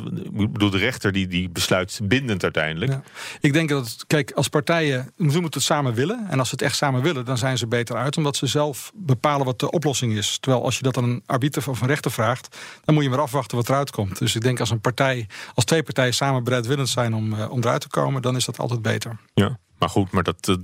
ik 0.42 0.52
bedoel, 0.52 0.70
de 0.70 0.78
rechter 0.78 1.12
die, 1.12 1.26
die 1.26 1.48
besluit 1.48 2.00
bindend 2.02 2.42
uiteindelijk. 2.42 2.92
Ja. 2.92 3.02
Ik 3.40 3.52
denk 3.52 3.68
dat, 3.68 3.84
het, 3.84 4.04
kijk, 4.06 4.30
als 4.30 4.48
partijen. 4.48 5.12
Ze 5.16 5.24
moeten 5.24 5.42
het 5.42 5.62
samen 5.62 5.94
willen. 5.94 6.26
En 6.28 6.38
als 6.38 6.48
ze 6.48 6.54
het 6.54 6.64
echt 6.64 6.76
samen 6.76 7.02
willen, 7.02 7.24
dan 7.24 7.38
zijn 7.38 7.58
ze 7.58 7.66
beter 7.66 7.96
uit. 7.96 8.16
Omdat 8.16 8.36
ze 8.36 8.46
zelf 8.46 8.92
bepalen 8.94 9.46
wat 9.46 9.58
de 9.58 9.70
oplossing 9.70 10.16
is. 10.16 10.38
Terwijl 10.40 10.64
als 10.64 10.76
je 10.76 10.82
dat 10.82 10.96
aan 10.96 11.04
een 11.04 11.22
arbiter 11.26 11.70
of 11.70 11.80
een 11.80 11.88
rechter 11.88 12.10
vraagt. 12.10 12.56
dan 12.84 12.94
moet 12.94 13.04
je 13.04 13.10
maar 13.10 13.20
afwachten 13.20 13.56
wat 13.56 13.68
eruit 13.68 13.90
komt. 13.90 14.18
Dus 14.18 14.34
ik 14.34 14.42
denk 14.42 14.60
als 14.60 14.70
een 14.70 14.80
partij. 14.80 15.26
als 15.54 15.64
twee 15.64 15.82
partijen 15.82 16.14
samen 16.14 16.44
bereidwillend 16.44 16.88
zijn 16.88 17.14
om, 17.14 17.32
uh, 17.32 17.51
om 17.52 17.60
eruit 17.60 17.80
te 17.80 17.88
komen. 17.88 18.22
dan 18.22 18.36
is 18.36 18.44
dat 18.44 18.58
altijd 18.58 18.82
beter. 18.82 19.16
Ja. 19.34 19.58
Maar 19.82 19.90
goed, 19.90 20.10
maar 20.10 20.22
dat, 20.22 20.58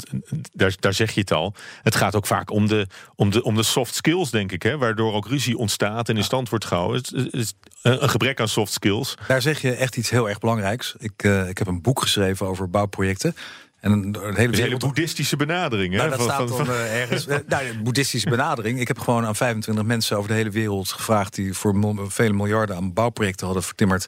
daar, 0.53 0.75
daar 0.81 0.95
zeg 0.95 1.11
je 1.11 1.21
het 1.21 1.33
al. 1.33 1.55
Het 1.83 1.97
gaat 1.97 2.15
ook 2.15 2.27
vaak 2.27 2.51
om 2.51 2.69
de, 2.69 2.87
om 3.15 3.31
de, 3.31 3.43
om 3.43 3.55
de 3.55 3.63
soft 3.63 3.95
skills, 3.95 4.31
denk 4.31 4.53
ik. 4.53 4.63
Hè, 4.63 4.79
waardoor 4.79 5.13
ook 5.13 5.29
ruzie 5.29 5.57
ontstaat 5.57 6.09
en 6.09 6.17
in 6.17 6.25
stand 6.25 6.49
wordt 6.49 6.65
gehouden. 6.65 6.97
Het 6.97 7.33
is 7.33 7.55
een 7.83 8.09
gebrek 8.09 8.41
aan 8.41 8.49
soft 8.49 8.73
skills. 8.73 9.15
Daar 9.29 9.43
zeg 9.43 9.61
je 9.61 9.75
echt 9.75 9.97
iets 9.97 10.11
heel 10.11 10.29
erg 10.29 10.39
belangrijks. 10.39 10.95
Ik, 10.99 11.23
uh, 11.23 11.49
ik 11.49 11.59
heb 11.59 11.67
een 11.67 11.83
boek 11.83 12.01
geschreven 12.01 12.47
over 12.47 12.71
bouwprojecten. 12.71 13.37
En 13.81 13.93
een, 13.93 14.17
een 14.23 14.37
hele, 14.37 14.51
dus 14.51 14.61
hele 14.61 14.77
boeddhistische 14.77 15.37
benadering. 15.37 15.93
Hè? 15.93 15.99
Nou, 15.99 16.11
dat 16.11 16.21
staat 16.21 16.49
dan 16.49 16.67
uh, 16.67 17.01
ergens. 17.01 17.27
nou, 17.27 17.67
een 17.67 17.83
boeddhistische 17.83 18.29
benadering. 18.29 18.81
Ik 18.81 18.89
heb 18.89 18.99
gewoon 18.99 19.27
aan 19.27 19.37
25 19.37 19.85
mensen 19.85 20.17
over 20.17 20.29
de 20.29 20.37
hele 20.37 20.51
wereld 20.51 20.89
gevraagd. 20.89 21.35
die 21.35 21.55
voor 21.55 21.97
vele 22.09 22.33
miljarden 22.33 22.77
aan 22.77 22.93
bouwprojecten 22.93 23.47
hadden 23.47 23.65
vertimmerd. 23.65 24.07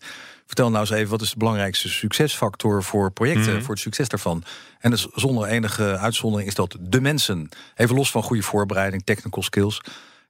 Vertel 0.50 0.70
nou 0.70 0.80
eens 0.80 0.90
even, 0.90 1.10
wat 1.10 1.20
is 1.20 1.30
de 1.30 1.36
belangrijkste 1.36 1.88
succesfactor 1.88 2.82
voor 2.82 3.12
projecten, 3.12 3.52
mhm. 3.52 3.62
voor 3.62 3.74
het 3.74 3.82
succes 3.82 4.08
daarvan? 4.08 4.44
En 4.78 4.90
dus 4.90 5.06
zonder 5.14 5.48
enige 5.48 5.98
uitzondering 5.98 6.48
is 6.48 6.54
dat 6.54 6.76
de 6.80 7.00
mensen. 7.00 7.48
Even 7.74 7.96
los 7.96 8.10
van 8.10 8.22
goede 8.22 8.42
voorbereiding, 8.42 9.04
technical 9.04 9.42
skills. 9.42 9.80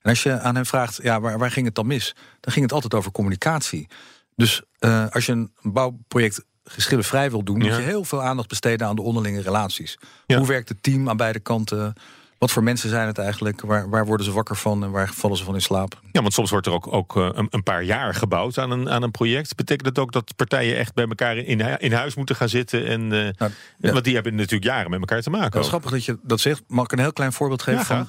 En 0.03 0.11
als 0.11 0.23
je 0.23 0.41
aan 0.41 0.55
hen 0.55 0.67
vraagt, 0.67 0.99
ja, 1.03 1.21
waar, 1.21 1.39
waar 1.39 1.51
ging 1.51 1.67
het 1.67 1.75
dan 1.75 1.87
mis? 1.87 2.15
Dan 2.41 2.53
ging 2.53 2.65
het 2.65 2.75
altijd 2.75 2.95
over 2.95 3.13
communicatie. 3.13 3.89
Dus 4.37 4.63
uh, 4.81 5.07
als 5.11 5.27
je 5.27 5.33
een 5.33 5.53
bouwproject 5.63 6.45
geschillenvrij 6.65 7.31
wil 7.31 7.45
doen, 7.45 7.59
moet 7.59 7.67
je 7.67 7.83
heel 7.83 8.05
veel 8.05 8.23
aandacht 8.23 8.49
besteden 8.49 8.87
aan 8.87 8.97
de 8.97 9.03
onderlinge 9.03 9.41
relaties. 9.41 9.99
Hoe 10.27 10.47
werkt 10.47 10.69
het 10.69 10.83
team 10.83 11.09
aan 11.09 11.17
beide 11.17 11.41
kanten? 11.41 11.95
Wat 12.41 12.51
voor 12.51 12.63
mensen 12.63 12.89
zijn 12.89 13.07
het 13.07 13.19
eigenlijk? 13.19 13.61
Waar, 13.61 13.89
waar 13.89 14.07
worden 14.07 14.27
ze 14.27 14.33
wakker 14.33 14.57
van 14.57 14.85
en 14.85 14.91
waar 14.91 15.09
vallen 15.09 15.37
ze 15.37 15.45
van 15.45 15.55
in 15.55 15.61
slaap? 15.61 16.01
Ja, 16.13 16.21
want 16.21 16.33
soms 16.33 16.51
wordt 16.51 16.67
er 16.67 16.73
ook, 16.73 16.93
ook 16.93 17.17
eh, 17.17 17.29
een, 17.33 17.47
een 17.51 17.63
paar 17.63 17.83
jaar 17.83 18.15
gebouwd 18.15 18.59
aan 18.59 18.71
een, 18.71 18.91
aan 18.91 19.03
een 19.03 19.11
project. 19.11 19.57
Betekent 19.57 19.95
dat 19.95 20.05
ook 20.05 20.13
dat 20.13 20.37
partijen 20.37 20.77
echt 20.77 20.95
bij 20.95 21.07
elkaar 21.07 21.37
in, 21.37 21.81
in 21.81 21.93
huis 21.93 22.15
moeten 22.15 22.37
gaan 22.37 22.49
zitten? 22.49 22.87
En, 22.87 23.01
uh, 23.01 23.29
nou, 23.37 23.53
Want 23.79 24.05
die 24.05 24.15
hebben 24.15 24.35
natuurlijk 24.35 24.65
jaren 24.65 24.91
met 24.91 25.01
elkaar 25.01 25.23
te 25.23 25.31
maken. 25.31 25.53
Het 25.53 25.63
is 25.63 25.69
grappig 25.69 25.91
dat 25.91 26.05
je 26.05 26.19
dat 26.23 26.41
zegt. 26.41 26.63
Mag 26.67 26.85
ik 26.85 26.93
een 26.93 26.99
heel 26.99 27.13
klein 27.13 27.33
voorbeeld 27.33 27.63
geven? 27.63 27.85
van 27.85 28.09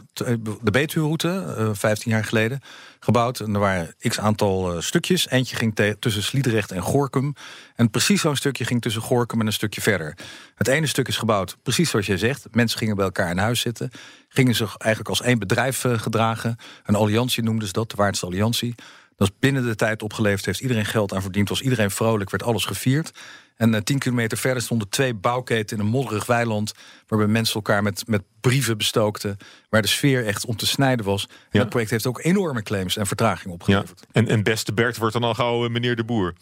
de 0.61 0.71
Betuwe-route, 0.71 1.55
uh, 1.57 1.69
15 1.73 2.11
jaar 2.11 2.25
geleden 2.25 2.61
gebouwd. 3.03 3.39
En 3.39 3.53
er 3.53 3.59
waren 3.59 3.95
x 3.99 4.19
aantal 4.19 4.75
uh, 4.75 4.81
stukjes. 4.81 5.29
Eentje 5.29 5.55
ging 5.55 5.95
tussen 5.99 6.23
Sliedrecht 6.23 6.71
en 6.71 6.81
Gorkum. 6.81 7.33
En 7.75 7.89
precies 7.89 8.21
zo'n 8.21 8.35
stukje 8.35 8.65
ging 8.65 8.81
tussen 8.81 9.01
Gorkum 9.01 9.39
en 9.39 9.45
een 9.45 9.53
stukje 9.53 9.81
verder. 9.81 10.17
Het 10.55 10.67
ene 10.67 10.87
stuk 10.87 11.07
is 11.07 11.17
gebouwd, 11.17 11.57
precies 11.63 11.89
zoals 11.89 12.05
jij 12.05 12.17
zegt. 12.17 12.47
Mensen 12.51 12.77
gingen 12.77 12.95
bij 12.95 13.05
elkaar 13.05 13.29
in 13.29 13.37
huis 13.37 13.59
zitten. 13.59 13.91
Gingen 14.29 14.55
zich 14.55 14.77
eigenlijk 14.77 15.09
als 15.09 15.21
één 15.21 15.39
bedrijf 15.39 15.83
uh, 15.83 15.99
gedragen. 15.99 16.57
Een 16.83 16.95
alliantie 16.95 17.43
noemden 17.43 17.67
ze 17.67 17.73
dat, 17.73 17.89
de 17.89 17.95
Waardse 17.95 18.25
Alliantie. 18.25 18.75
Dat 19.15 19.29
is 19.29 19.35
binnen 19.39 19.63
de 19.63 19.75
tijd 19.75 20.03
opgeleverd, 20.03 20.45
heeft 20.45 20.59
iedereen 20.59 20.85
geld 20.85 21.13
aan 21.13 21.21
verdiend. 21.21 21.49
Was 21.49 21.61
iedereen 21.61 21.91
vrolijk, 21.91 22.29
werd 22.29 22.43
alles 22.43 22.65
gevierd. 22.65 23.11
En 23.61 23.73
uh, 23.73 23.79
tien 23.79 23.99
kilometer 23.99 24.37
verder 24.37 24.63
stonden 24.63 24.89
twee 24.89 25.13
bouwketen 25.13 25.77
in 25.77 25.83
een 25.83 25.89
modderig 25.89 26.25
weiland. 26.25 26.73
Waarbij 27.07 27.27
mensen 27.27 27.55
elkaar 27.55 27.83
met, 27.83 28.03
met 28.07 28.21
brieven 28.39 28.77
bestookten. 28.77 29.37
Waar 29.69 29.81
de 29.81 29.87
sfeer 29.87 30.25
echt 30.25 30.45
om 30.45 30.55
te 30.55 30.65
snijden 30.65 31.05
was. 31.05 31.27
En 31.51 31.59
dat 31.59 31.69
project 31.69 31.91
heeft 31.91 32.07
ook 32.07 32.23
enorme 32.23 32.63
claims 32.63 32.97
en 32.97 33.07
vertraging 33.07 33.53
opgeleverd. 33.53 33.99
Ja. 33.99 34.07
En, 34.11 34.27
en 34.27 34.43
beste 34.43 34.73
Bert 34.73 34.97
wordt 34.97 35.13
dan 35.13 35.23
al 35.23 35.33
gauw 35.33 35.69
meneer 35.69 35.95
de 35.95 36.03
Boer. 36.03 36.33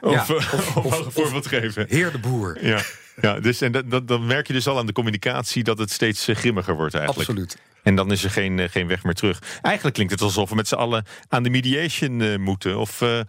Of, 0.00 0.28
ja, 0.28 0.34
of, 0.36 0.76
of, 0.76 1.04
een 1.04 1.12
voorbeeld 1.12 1.46
geven. 1.46 1.86
Heer 1.88 2.12
de 2.12 2.18
Boer. 2.18 2.66
Ja. 2.66 2.82
Ja, 3.20 3.40
dus 3.40 3.60
en 3.60 3.72
dat, 3.72 4.08
dan 4.08 4.26
merk 4.26 4.46
je 4.46 4.52
dus 4.52 4.66
al 4.66 4.78
aan 4.78 4.86
de 4.86 4.92
communicatie 4.92 5.64
dat 5.64 5.78
het 5.78 5.90
steeds 5.90 6.28
eh, 6.28 6.36
grimmiger 6.36 6.74
wordt 6.74 6.94
eigenlijk. 6.94 7.28
Absoluut. 7.28 7.58
En 7.82 7.94
dan 7.94 8.12
is 8.12 8.24
er 8.24 8.30
geen, 8.30 8.58
eh, 8.58 8.68
geen 8.68 8.86
weg 8.86 9.04
meer 9.04 9.14
terug. 9.14 9.42
Eigenlijk 9.62 9.94
klinkt 9.94 10.12
het 10.12 10.22
alsof 10.22 10.48
we 10.48 10.54
met 10.54 10.68
z'n 10.68 10.74
allen 10.74 11.04
aan 11.28 11.42
de 11.42 11.50
mediation 11.50 12.20
uh, 12.20 12.36
moeten. 12.36 12.78
Of, 12.78 13.00
uh, 13.00 13.20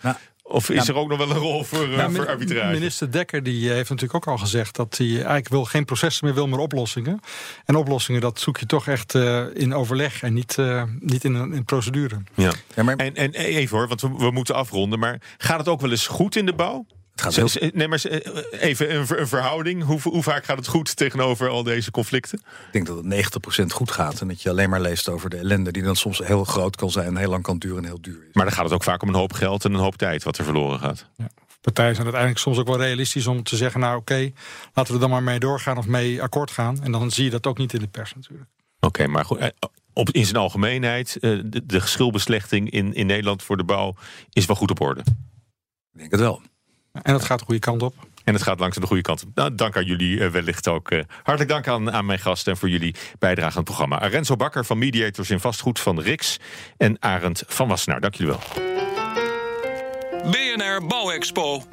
of 0.47 0.69
is 0.69 0.87
er 0.87 0.95
ook 0.95 1.09
nog 1.09 1.17
wel 1.17 1.29
een 1.29 1.37
rol 1.37 1.63
voor, 1.63 1.87
uh, 1.87 2.09
voor 2.09 2.27
arbitrage? 2.27 2.73
Minister 2.73 3.11
Dekker 3.11 3.43
die 3.43 3.69
heeft 3.69 3.89
natuurlijk 3.89 4.15
ook 4.15 4.33
al 4.33 4.37
gezegd 4.37 4.75
dat 4.75 4.97
hij 4.97 5.07
eigenlijk 5.07 5.49
wil 5.49 5.65
geen 5.65 5.85
processen 5.85 6.25
meer 6.25 6.33
wil, 6.33 6.47
maar 6.47 6.59
oplossingen. 6.59 7.19
En 7.65 7.75
oplossingen 7.75 8.21
dat 8.21 8.39
zoek 8.39 8.57
je 8.57 8.65
toch 8.65 8.87
echt 8.87 9.13
uh, 9.13 9.45
in 9.53 9.73
overleg 9.73 10.21
en 10.21 10.33
niet, 10.33 10.57
uh, 10.59 10.83
niet 10.99 11.23
in 11.23 11.33
een 11.33 11.53
in 11.53 11.65
procedure. 11.65 12.21
Ja. 12.33 12.51
ja 12.75 12.83
maar... 12.83 12.95
en, 12.95 13.15
en 13.15 13.33
even 13.33 13.77
hoor, 13.77 13.87
want 13.87 14.01
we, 14.01 14.09
we 14.17 14.31
moeten 14.31 14.55
afronden. 14.55 14.99
Maar 14.99 15.21
gaat 15.37 15.59
het 15.59 15.67
ook 15.67 15.81
wel 15.81 15.91
eens 15.91 16.07
goed 16.07 16.35
in 16.35 16.45
de 16.45 16.53
bouw? 16.53 16.85
Het 17.21 17.35
gaat 17.35 17.35
heel... 17.35 17.71
Nee, 17.73 17.87
maar 17.87 18.03
even 18.51 18.95
een, 18.95 19.19
een 19.19 19.27
verhouding. 19.27 19.83
Hoe, 19.83 19.99
hoe, 20.01 20.23
vaak 20.23 20.45
gaat 20.45 20.57
het 20.57 20.67
goed 20.67 20.95
tegenover 20.95 21.49
al 21.49 21.63
deze 21.63 21.91
conflicten? 21.91 22.39
Ik 22.39 22.71
denk 22.71 22.85
dat 22.87 23.03
het 23.03 23.61
90% 23.61 23.65
goed 23.65 23.91
gaat. 23.91 24.21
En 24.21 24.27
dat 24.27 24.41
je 24.41 24.49
alleen 24.49 24.69
maar 24.69 24.81
leest 24.81 25.09
over 25.09 25.29
de 25.29 25.37
ellende 25.37 25.71
die 25.71 25.83
dan 25.83 25.95
soms 25.95 26.17
heel 26.17 26.43
groot 26.43 26.75
kan 26.75 26.91
zijn, 26.91 27.17
heel 27.17 27.29
lang 27.29 27.43
kan 27.43 27.57
duren 27.57 27.77
en 27.77 27.85
heel 27.85 28.01
duur 28.01 28.23
is. 28.27 28.33
Maar 28.33 28.45
dan 28.45 28.53
gaat 28.53 28.63
het 28.63 28.73
ook 28.73 28.83
vaak 28.83 29.01
om 29.01 29.07
een 29.07 29.15
hoop 29.15 29.33
geld 29.33 29.65
en 29.65 29.73
een 29.73 29.79
hoop 29.79 29.95
tijd 29.95 30.23
wat 30.23 30.37
er 30.37 30.43
verloren 30.43 30.79
gaat. 30.79 31.09
Ja. 31.15 31.29
Partijen 31.61 31.95
zijn 31.95 32.05
uiteindelijk 32.05 32.43
soms 32.43 32.57
ook 32.57 32.67
wel 32.67 32.77
realistisch 32.77 33.27
om 33.27 33.43
te 33.43 33.55
zeggen: 33.55 33.79
Nou, 33.79 33.97
oké, 33.97 34.31
laten 34.73 34.93
we 34.93 34.93
er 34.93 34.99
dan 34.99 35.09
maar 35.09 35.23
mee 35.23 35.39
doorgaan 35.39 35.77
of 35.77 35.87
mee 35.87 36.21
akkoord 36.21 36.51
gaan. 36.51 36.83
En 36.83 36.91
dan 36.91 37.11
zie 37.11 37.23
je 37.23 37.29
dat 37.29 37.47
ook 37.47 37.57
niet 37.57 37.73
in 37.73 37.79
de 37.79 37.87
pers 37.87 38.15
natuurlijk. 38.15 38.49
Oké, 38.79 39.07
maar 39.07 39.25
goed. 39.25 39.37
Eh, 39.37 39.47
op, 39.93 40.09
in 40.09 40.25
zijn 40.25 40.37
algemeenheid, 40.37 41.15
eh, 41.15 41.39
de, 41.45 41.65
de 41.65 41.81
geschilbeslechting 41.81 42.69
in, 42.69 42.93
in 42.93 43.05
Nederland 43.05 43.43
voor 43.43 43.57
de 43.57 43.63
bouw 43.63 43.95
is 44.29 44.45
wel 44.45 44.55
goed 44.55 44.71
op 44.71 44.79
orde. 44.79 44.99
Ik 44.99 45.99
denk 45.99 46.11
het 46.11 46.19
wel. 46.19 46.41
En 47.03 47.13
dat 47.13 47.23
gaat 47.23 47.39
de 47.39 47.45
goede 47.45 47.59
kant 47.59 47.81
op. 47.81 47.93
En 48.23 48.33
het 48.33 48.43
gaat 48.43 48.59
langs 48.59 48.77
de 48.77 48.87
goede 48.87 49.01
kant. 49.01 49.25
Nou, 49.33 49.55
dank 49.55 49.77
aan 49.77 49.85
jullie 49.85 50.17
uh, 50.17 50.27
wellicht 50.29 50.67
ook. 50.67 50.91
Uh, 50.91 51.01
hartelijk 51.23 51.49
dank 51.49 51.67
aan, 51.67 51.91
aan 51.91 52.05
mijn 52.05 52.19
gasten 52.19 52.51
en 52.51 52.57
voor 52.57 52.69
jullie 52.69 52.95
bijdrage 53.19 53.49
aan 53.49 53.55
het 53.55 53.63
programma. 53.63 54.07
Renzo 54.07 54.35
Bakker 54.35 54.65
van 54.65 54.77
Mediators 54.77 55.29
in 55.29 55.39
Vastgoed 55.39 55.79
van 55.79 55.99
Rix. 55.99 56.37
En 56.77 56.97
Arend 56.99 57.43
van 57.47 57.67
Wassenaar. 57.67 57.99
Dank 57.99 58.15
jullie 58.15 58.33
wel. 58.33 58.65
BNR 60.31 60.85
Bouwexpo. 60.87 61.63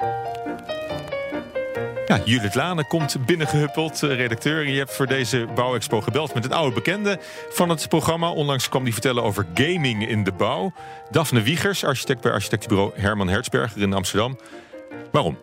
Ja, 2.07 2.19
Judith 2.25 2.55
Lane 2.55 2.87
komt 2.87 3.25
binnengehuppeld, 3.25 4.03
eh, 4.03 4.15
redacteur. 4.15 4.67
Je 4.67 4.77
hebt 4.77 4.93
voor 4.93 5.07
deze 5.07 5.47
bouwexpo 5.55 6.01
gebeld 6.01 6.33
met 6.33 6.45
een 6.45 6.53
oude 6.53 6.75
bekende 6.75 7.19
van 7.49 7.69
het 7.69 7.89
programma. 7.89 8.29
Onlangs 8.29 8.69
kwam 8.69 8.83
die 8.83 8.93
vertellen 8.93 9.23
over 9.23 9.45
gaming 9.53 10.07
in 10.07 10.23
de 10.23 10.31
bouw. 10.31 10.73
Daphne 11.11 11.41
Wiegers, 11.41 11.83
architect 11.83 12.21
bij 12.21 12.31
architectenbureau 12.31 12.91
Herman 12.95 13.27
Hertzberger 13.27 13.81
in 13.81 13.93
Amsterdam. 13.93 14.37
Waarom? 15.11 15.37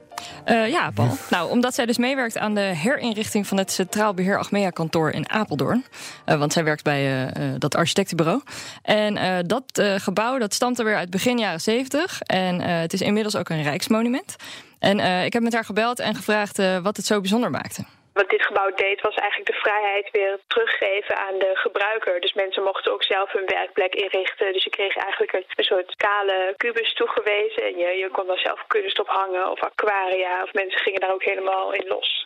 Uh, 0.46 0.68
ja, 0.68 0.90
Paul. 0.90 1.16
Nou, 1.30 1.50
omdat 1.50 1.74
zij 1.74 1.86
dus 1.86 1.98
meewerkt 1.98 2.38
aan 2.38 2.54
de 2.54 2.60
herinrichting 2.60 3.46
van 3.46 3.56
het 3.56 3.72
Centraal 3.72 4.14
Beheer 4.14 4.38
Achmea 4.38 4.70
kantoor 4.70 5.10
in 5.10 5.30
Apeldoorn. 5.30 5.84
Uh, 6.26 6.38
want 6.38 6.52
zij 6.52 6.64
werkt 6.64 6.84
bij 6.84 7.26
uh, 7.26 7.54
dat 7.58 7.74
architectenbureau. 7.74 8.42
En 8.82 9.46
dat 9.46 9.82
gebouw 9.96 10.38
dat 10.38 10.54
stamt 10.54 10.78
er 10.78 10.84
weer 10.84 10.96
uit 10.96 11.10
begin 11.10 11.38
jaren 11.38 11.60
70. 11.60 12.22
En 12.22 12.60
het 12.60 12.92
is 12.92 13.00
inmiddels 13.00 13.36
ook 13.36 13.48
een 13.48 13.62
rijksmonument. 13.62 14.36
En 14.78 15.24
ik 15.24 15.32
heb 15.32 15.42
met 15.42 15.52
haar 15.52 15.64
gebeld 15.64 15.98
en 15.98 16.14
gevraagd 16.14 16.56
wat 16.82 16.96
het 16.96 17.06
zo 17.06 17.20
bijzonder 17.20 17.50
maakte. 17.50 17.84
Wat 18.12 18.30
dit 18.30 18.46
gebouw 18.46 18.70
deed 18.74 19.00
was 19.00 19.14
eigenlijk 19.14 19.50
de 19.50 19.62
vrijheid 19.64 20.10
weer 20.10 20.38
teruggeven 20.46 21.16
aan 21.16 21.38
de 21.38 21.50
gebruiker. 21.54 22.20
Dus 22.20 22.32
mensen 22.32 22.62
mochten 22.62 22.92
ook 22.92 23.02
zelf 23.02 23.32
hun 23.32 23.46
werkplek 23.46 23.94
inrichten. 23.94 24.52
Dus 24.52 24.64
je 24.64 24.70
kreeg 24.70 24.96
eigenlijk 24.96 25.32
een, 25.32 25.44
een 25.54 25.64
soort 25.64 25.96
kale 25.96 26.54
kubus 26.56 26.94
toegewezen. 26.94 27.62
En 27.62 27.76
je, 27.78 27.88
je 27.98 28.08
kon 28.08 28.26
daar 28.26 28.38
zelf 28.38 28.64
kunst 28.66 28.98
op 29.00 29.08
hangen 29.08 29.50
of 29.50 29.60
aquaria. 29.60 30.42
Of 30.42 30.52
mensen 30.52 30.80
gingen 30.80 31.00
daar 31.00 31.12
ook 31.12 31.24
helemaal 31.24 31.72
in 31.72 31.86
los. 31.86 32.21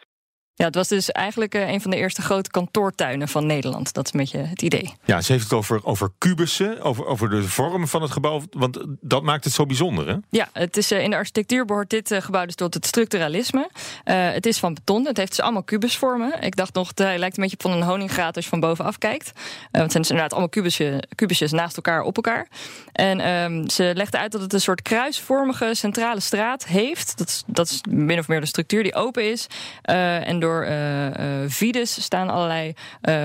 Ja, 0.58 0.64
het 0.64 0.74
was 0.74 0.88
dus 0.88 1.12
eigenlijk 1.12 1.54
uh, 1.54 1.68
een 1.68 1.80
van 1.80 1.90
de 1.90 1.96
eerste 1.96 2.22
grote 2.22 2.50
kantoortuinen 2.50 3.28
van 3.28 3.46
Nederland. 3.46 3.92
Dat 3.92 4.06
is 4.06 4.12
een 4.12 4.20
beetje 4.20 4.38
het 4.38 4.62
idee. 4.62 4.94
Ja, 5.04 5.20
ze 5.20 5.32
heeft 5.32 5.44
het 5.44 5.52
over, 5.52 5.84
over 5.84 6.10
kubussen, 6.18 6.82
over, 6.82 7.06
over 7.06 7.30
de 7.30 7.42
vorm 7.42 7.88
van 7.88 8.02
het 8.02 8.10
gebouw. 8.10 8.42
Want 8.50 8.78
dat 9.00 9.22
maakt 9.22 9.44
het 9.44 9.52
zo 9.52 9.66
bijzonder, 9.66 10.08
hè? 10.08 10.16
Ja, 10.30 10.48
het 10.52 10.76
is, 10.76 10.92
uh, 10.92 11.02
in 11.02 11.10
de 11.10 11.16
architectuur 11.16 11.64
behoort 11.64 11.90
dit 11.90 12.10
uh, 12.10 12.20
gebouw 12.20 12.44
dus 12.44 12.54
tot 12.54 12.74
het 12.74 12.86
structuralisme. 12.86 13.70
het 14.04 14.46
is 14.46 14.58
van 14.58 14.74
beton, 14.74 15.06
het 15.06 15.16
heeft 15.16 15.30
dus 15.30 15.40
allemaal 15.40 15.62
kubusvormen. 15.62 16.42
Ik 16.42 16.56
dacht 16.56 16.74
nog, 16.74 16.88
het 16.88 16.98
lijkt 16.98 17.36
een 17.36 17.42
beetje 17.42 17.56
op 17.56 17.62
van 17.62 17.72
een 17.72 17.82
honingraat 17.82 18.36
als 18.36 18.44
je 18.44 18.50
van 18.50 18.60
bovenaf 18.60 18.98
kijkt. 18.98 19.32
want 19.34 19.82
het 19.82 19.90
zijn 19.90 20.02
dus 20.02 20.10
inderdaad 20.10 20.30
allemaal 20.30 20.48
kubusje, 20.48 21.02
kubusjes 21.14 21.52
naast 21.52 21.76
elkaar 21.76 22.02
op 22.02 22.16
elkaar. 22.16 22.48
En 22.92 23.28
um, 23.28 23.70
ze 23.70 23.92
legde 23.94 24.18
uit 24.18 24.32
dat 24.32 24.40
het 24.40 24.52
een 24.52 24.60
soort 24.60 24.82
kruisvormige 24.82 25.70
centrale 25.74 26.20
straat 26.20 26.66
heeft. 26.66 27.18
Dat 27.18 27.28
is, 27.28 27.42
dat 27.46 27.70
is 27.70 27.80
min 27.88 28.18
of 28.18 28.28
meer 28.28 28.40
de 28.40 28.46
structuur 28.46 28.82
die 28.82 28.94
open 28.94 29.30
is. 29.30 29.46
en 29.82 30.38
door 30.40 30.45
uh, 30.54 31.44
vides 31.46 32.02
staan 32.02 32.30
allerlei 32.30 32.74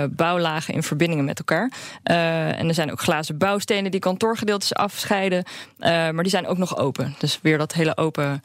bouwlagen 0.10 0.74
in 0.74 0.84
verbindingen 0.84 1.26
met 1.26 1.40
elkaar. 1.40 1.72
en 2.04 2.68
er 2.68 2.74
zijn 2.74 2.92
ook 2.92 3.02
glazen 3.02 3.38
bouwstenen 3.38 3.92
die 3.92 4.00
kantoorgedeeltes 4.00 4.74
afscheiden. 4.74 5.44
maar 5.80 6.24
die 6.24 6.30
zijn 6.30 6.48
ook 6.48 6.58
nog 6.58 6.78
open. 6.78 7.16
Dus 7.18 7.40
weer 7.42 7.58
dat 7.58 7.74
hele 7.74 7.98
open 7.98 8.44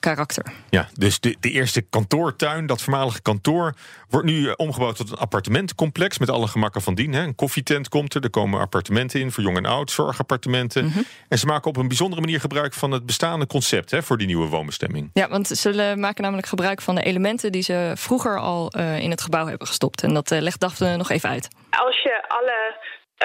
karakter. 0.00 0.44
Ja, 0.70 0.88
dus 0.92 1.20
de, 1.20 1.36
de 1.40 1.50
eerste 1.50 1.80
kantoortuin, 1.80 2.66
dat 2.66 2.82
voormalige 2.82 3.22
kantoor, 3.22 3.74
wordt 4.08 4.26
nu 4.26 4.52
omgebouwd 4.56 4.96
tot 4.96 5.10
een 5.10 5.18
appartementencomplex 5.18 6.18
met 6.18 6.30
alle 6.30 6.46
gemakken 6.46 6.82
van 6.82 6.94
dien. 6.94 7.12
Hè. 7.12 7.22
Een 7.22 7.34
koffietent 7.34 7.88
komt 7.88 8.14
er, 8.14 8.22
er 8.22 8.30
komen 8.30 8.60
appartementen 8.60 9.20
in 9.20 9.32
voor 9.32 9.42
jong 9.42 9.56
en 9.56 9.66
oud, 9.66 9.90
zorgappartementen. 9.90 10.84
Mhm. 10.84 10.98
En 11.28 11.38
ze 11.38 11.46
maken 11.46 11.70
op 11.70 11.76
een 11.76 11.88
bijzondere 11.88 12.20
manier 12.20 12.40
gebruik 12.40 12.74
van 12.74 12.90
het 12.90 13.06
bestaande 13.06 13.46
concept 13.46 13.90
hè, 13.90 14.02
voor 14.02 14.18
die 14.18 14.26
nieuwe 14.26 14.46
woonbestemming. 14.46 15.10
Ja, 15.12 15.28
want 15.28 15.48
ze 15.48 15.94
maken 15.96 16.22
namelijk 16.22 16.48
gebruik 16.48 16.82
van 16.82 16.94
de 16.94 17.02
elementen 17.02 17.52
die 17.52 17.62
ze 17.62 17.92
vroeger 17.94 18.11
al 18.20 18.72
uh, 18.76 18.98
in 18.98 19.10
het 19.10 19.22
gebouw 19.22 19.46
hebben 19.46 19.66
gestopt. 19.66 20.02
En 20.02 20.14
dat 20.14 20.30
uh, 20.30 20.38
legt 20.40 20.60
Daphne 20.60 20.96
nog 20.96 21.10
even 21.10 21.28
uit. 21.28 21.48
Als 21.70 21.98
je 22.02 22.28
alle 22.28 22.76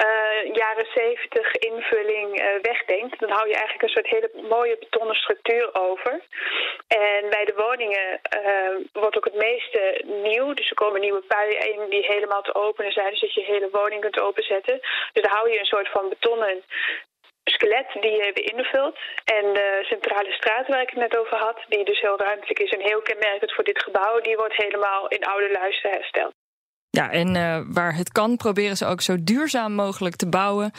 uh, 0.04 0.54
jaren 0.54 0.86
70 0.94 1.56
invulling 1.56 2.40
uh, 2.40 2.46
wegdenkt, 2.62 3.20
dan 3.20 3.30
hou 3.30 3.48
je 3.48 3.54
eigenlijk 3.54 3.82
een 3.82 3.88
soort 3.88 4.08
hele 4.08 4.30
mooie 4.48 4.76
betonnen 4.78 5.16
structuur 5.16 5.68
over. 5.72 6.12
En 6.86 7.30
bij 7.30 7.44
de 7.44 7.54
woningen 7.56 8.20
wordt 8.92 9.16
ook 9.16 9.24
het 9.24 9.34
meeste 9.34 10.04
nieuw. 10.04 10.54
Dus 10.54 10.70
er 10.70 10.74
komen 10.74 11.00
nieuwe 11.00 11.24
puien 11.28 11.74
in 11.74 11.90
die 11.90 12.04
helemaal 12.06 12.42
te 12.42 12.54
openen 12.54 12.92
zijn, 12.92 13.10
dus 13.10 13.20
dat 13.20 13.34
je 13.34 13.40
hele 13.40 13.68
woning 13.72 14.00
kunt 14.00 14.20
openzetten. 14.20 14.78
Dus 15.12 15.22
dan 15.22 15.32
hou 15.32 15.50
je 15.50 15.58
een 15.58 15.74
soort 15.74 15.88
van 15.88 16.08
betonnen 16.08 16.62
skelet 17.58 17.88
die 18.04 18.18
weer 18.18 18.52
invult. 18.54 18.96
En 19.24 19.44
de 19.58 19.68
centrale 19.92 20.32
straat 20.32 20.66
waar 20.68 20.82
ik 20.82 20.90
het 20.90 20.98
net 20.98 21.18
over 21.18 21.36
had, 21.36 21.58
die 21.68 21.84
dus 21.84 22.00
heel 22.00 22.18
ruimtelijk 22.18 22.58
is 22.58 22.72
en 22.72 22.88
heel 22.90 23.02
kenmerkend 23.02 23.54
voor 23.54 23.64
dit 23.64 23.82
gebouw, 23.82 24.20
die 24.20 24.36
wordt 24.36 24.62
helemaal 24.64 25.08
in 25.08 25.24
oude 25.24 25.50
luister 25.52 25.90
hersteld. 25.90 26.34
Ja, 26.90 27.10
en 27.10 27.34
uh, 27.34 27.60
waar 27.68 27.94
het 27.94 28.12
kan, 28.12 28.36
proberen 28.36 28.76
ze 28.76 28.86
ook 28.86 29.00
zo 29.00 29.16
duurzaam 29.20 29.72
mogelijk 29.72 30.16
te 30.16 30.28
bouwen. 30.28 30.70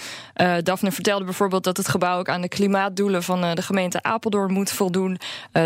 Uh, 0.41 0.57
Daphne 0.63 0.91
vertelde 0.91 1.25
bijvoorbeeld 1.25 1.63
dat 1.63 1.77
het 1.77 1.87
gebouw 1.87 2.19
ook 2.19 2.29
aan 2.29 2.41
de 2.41 2.47
klimaatdoelen 2.47 3.23
van 3.23 3.43
uh, 3.43 3.53
de 3.53 3.61
gemeente 3.61 4.03
Apeldoorn 4.03 4.53
moet 4.53 4.71
voldoen. 4.71 5.19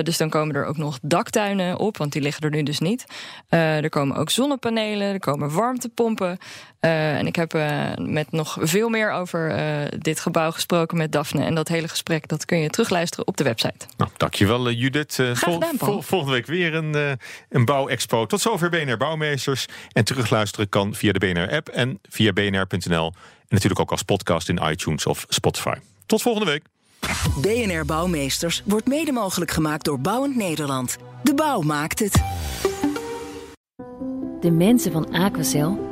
dus 0.04 0.18
dan 0.18 0.30
komen 0.30 0.56
er 0.56 0.66
ook 0.66 0.78
nog 0.78 1.00
daktuinen 1.02 1.80
op, 1.80 1.98
want 1.98 2.12
die 2.12 2.22
liggen 2.22 2.44
er 2.44 2.50
nu 2.50 2.64
dus 2.64 2.80
niet. 2.80 3.06
er 3.50 3.90
komen 3.90 4.18
ook 4.18 4.30
zonnepanelen, 4.30 5.14
er 5.14 5.20
komen 5.20 5.56
warmtepompen. 5.56 6.38
En 6.84 7.28
ik 7.28 7.36
heb 7.36 7.54
met 7.96 8.32
nog 8.32 8.58
veel 8.62 8.90
meer 8.90 9.12
over 9.12 9.56
dit 9.98 10.20
gebouw 10.20 10.52
gesproken 10.52 10.98
met 10.98 11.12
Daphne. 11.12 11.44
En 11.44 11.56
dat 11.56 11.68
hele 11.68 11.88
gesprek 11.88 12.28
dat 12.28 12.46
kun 12.46 12.58
je 12.58 12.70
terugluisteren 12.70 13.28
op 13.28 13.38
de 13.38 13.44
website. 13.44 13.86
Nou, 13.98 14.12
dankjewel 14.18 14.72
Judith. 14.72 15.20
Vol, 15.34 15.62
vol, 15.78 16.02
volgende 16.02 16.34
week 16.34 16.46
weer 16.46 16.74
een, 16.74 17.18
een 17.50 17.66
bouwexpo. 17.66 18.26
Tot 18.26 18.42
zover 18.42 18.70
BNR 18.70 18.98
Bouwmeesters. 18.98 19.66
En 19.92 20.04
terugluisteren 20.04 20.42
luisteren 20.44 20.70
kan 20.70 20.94
via 20.94 21.12
de 21.12 21.20
BNR-app 21.20 21.70
en 21.70 22.00
via 22.10 22.34
bnr.nl. 22.34 23.06
En 23.06 23.14
natuurlijk 23.50 23.80
ook 23.80 23.92
als 23.92 24.04
podcast 24.04 24.50
in 24.50 24.60
iTunes 24.64 25.06
of 25.06 25.26
Spotify. 25.30 25.76
Tot 26.06 26.22
volgende 26.22 26.52
week. 26.52 26.64
BNR 27.42 27.86
Bouwmeesters 27.86 28.62
wordt 28.66 28.88
mede 28.88 29.12
mogelijk 29.12 29.52
gemaakt 29.52 29.86
door 29.86 30.00
Bouwend 30.00 30.36
Nederland. 30.36 30.98
De 31.24 31.34
bouw 31.34 31.62
maakt 31.62 32.00
het. 32.00 32.22
De 34.42 34.52
mensen 34.52 34.92
van 34.92 35.14
Aquacel 35.14 35.92